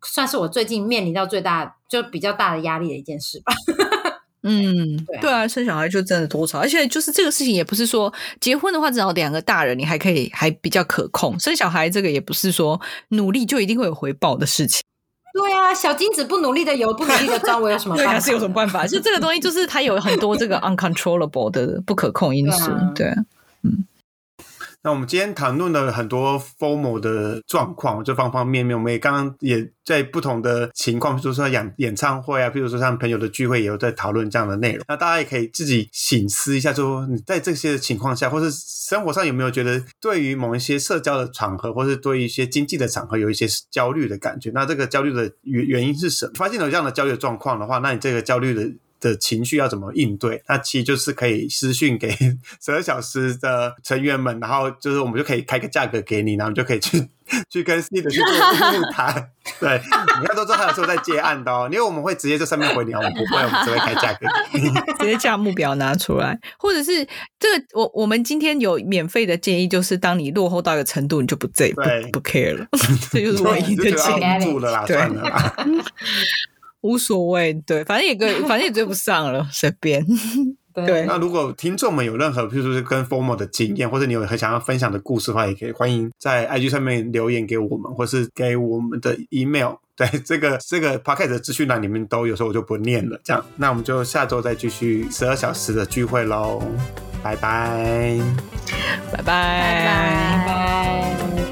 [0.05, 3.53] 算是我最近面临到最大就比较大的压力的一件事吧。
[4.45, 14.81] 嗯，对啊对啊，生小孩就真的多吵，而且就是这个事情也不是说结婚的话，至少两个大人你还可以还比较可控，生小孩这个也不是说努力就一定会有回报的事情，
[15.35, 18.21] 对啊，小金子不努力的有，不努力的妆，我有什么对， 办法？
[18.21, 18.87] 还是有什么办法？
[18.87, 23.17] 就这个东西，就是它有很多这个 uncontrollable 的不可控因素，对啊，
[24.81, 28.77] 那我们今天谈论了很多 formal 的状况，就方方面面。
[28.77, 34.85] 我们也刚刚也在不同的情况，比如说演演唱会啊，比如说像朋友的聚会，也有在讨论这样的内容。
[34.87, 44.53] 那大家也可以自己醒思一下，说你在这些情况下，或是生活上有没有觉得对于某一些社交的场合，或是对于一些经济的场合有一些焦虑的感觉？
[44.55, 46.33] 那这个焦虑的原原因是什么？
[46.37, 48.71] 发现有这样的焦虑的状况的话，那你这个焦虑的。
[49.01, 50.43] 的情绪要怎么应对？
[50.49, 52.11] 那其实就是可以私讯给
[52.61, 57.09] 十二小时的成员们，然后就是我们就可以开个价格给你，然后你就可以去
[57.51, 59.31] 去跟 C 的去做木谈。
[59.61, 59.81] 对，
[60.21, 64.27] 你看都知道他有时候在接案的哦，因为我们会直接在上面回你，我们不会，我们只会开价格。
[65.01, 67.07] 直接价目表拿出来，或者是
[67.39, 71.83] 这个我我们今天有免费的建议，就是当你落后到一个程度，你就不在不
[72.13, 72.67] 不 care 了，
[73.11, 74.45] 这就是唯一的建议。
[74.45, 75.55] 住了啦，对算了啦。
[76.83, 80.05] 无所谓，对，反正也跟反正也追不上了，随便。
[80.87, 89.73] 对那如果听众们有任何，譬如说是跟 Formal 的经验，或者你有很想要分享的故事的话，也可以欢迎在 IG 上面留言给我们，或是给我们的 email。
[89.97, 93.21] 对，这个这个 p o c k e t 的资讯栏里面都有，时候我就不念了。
[93.25, 96.63] 这样，那我们就下周再继续十二小时的聚会喽，
[97.25, 98.17] 拜拜。
[99.11, 101.48] 拜拜拜拜拜拜。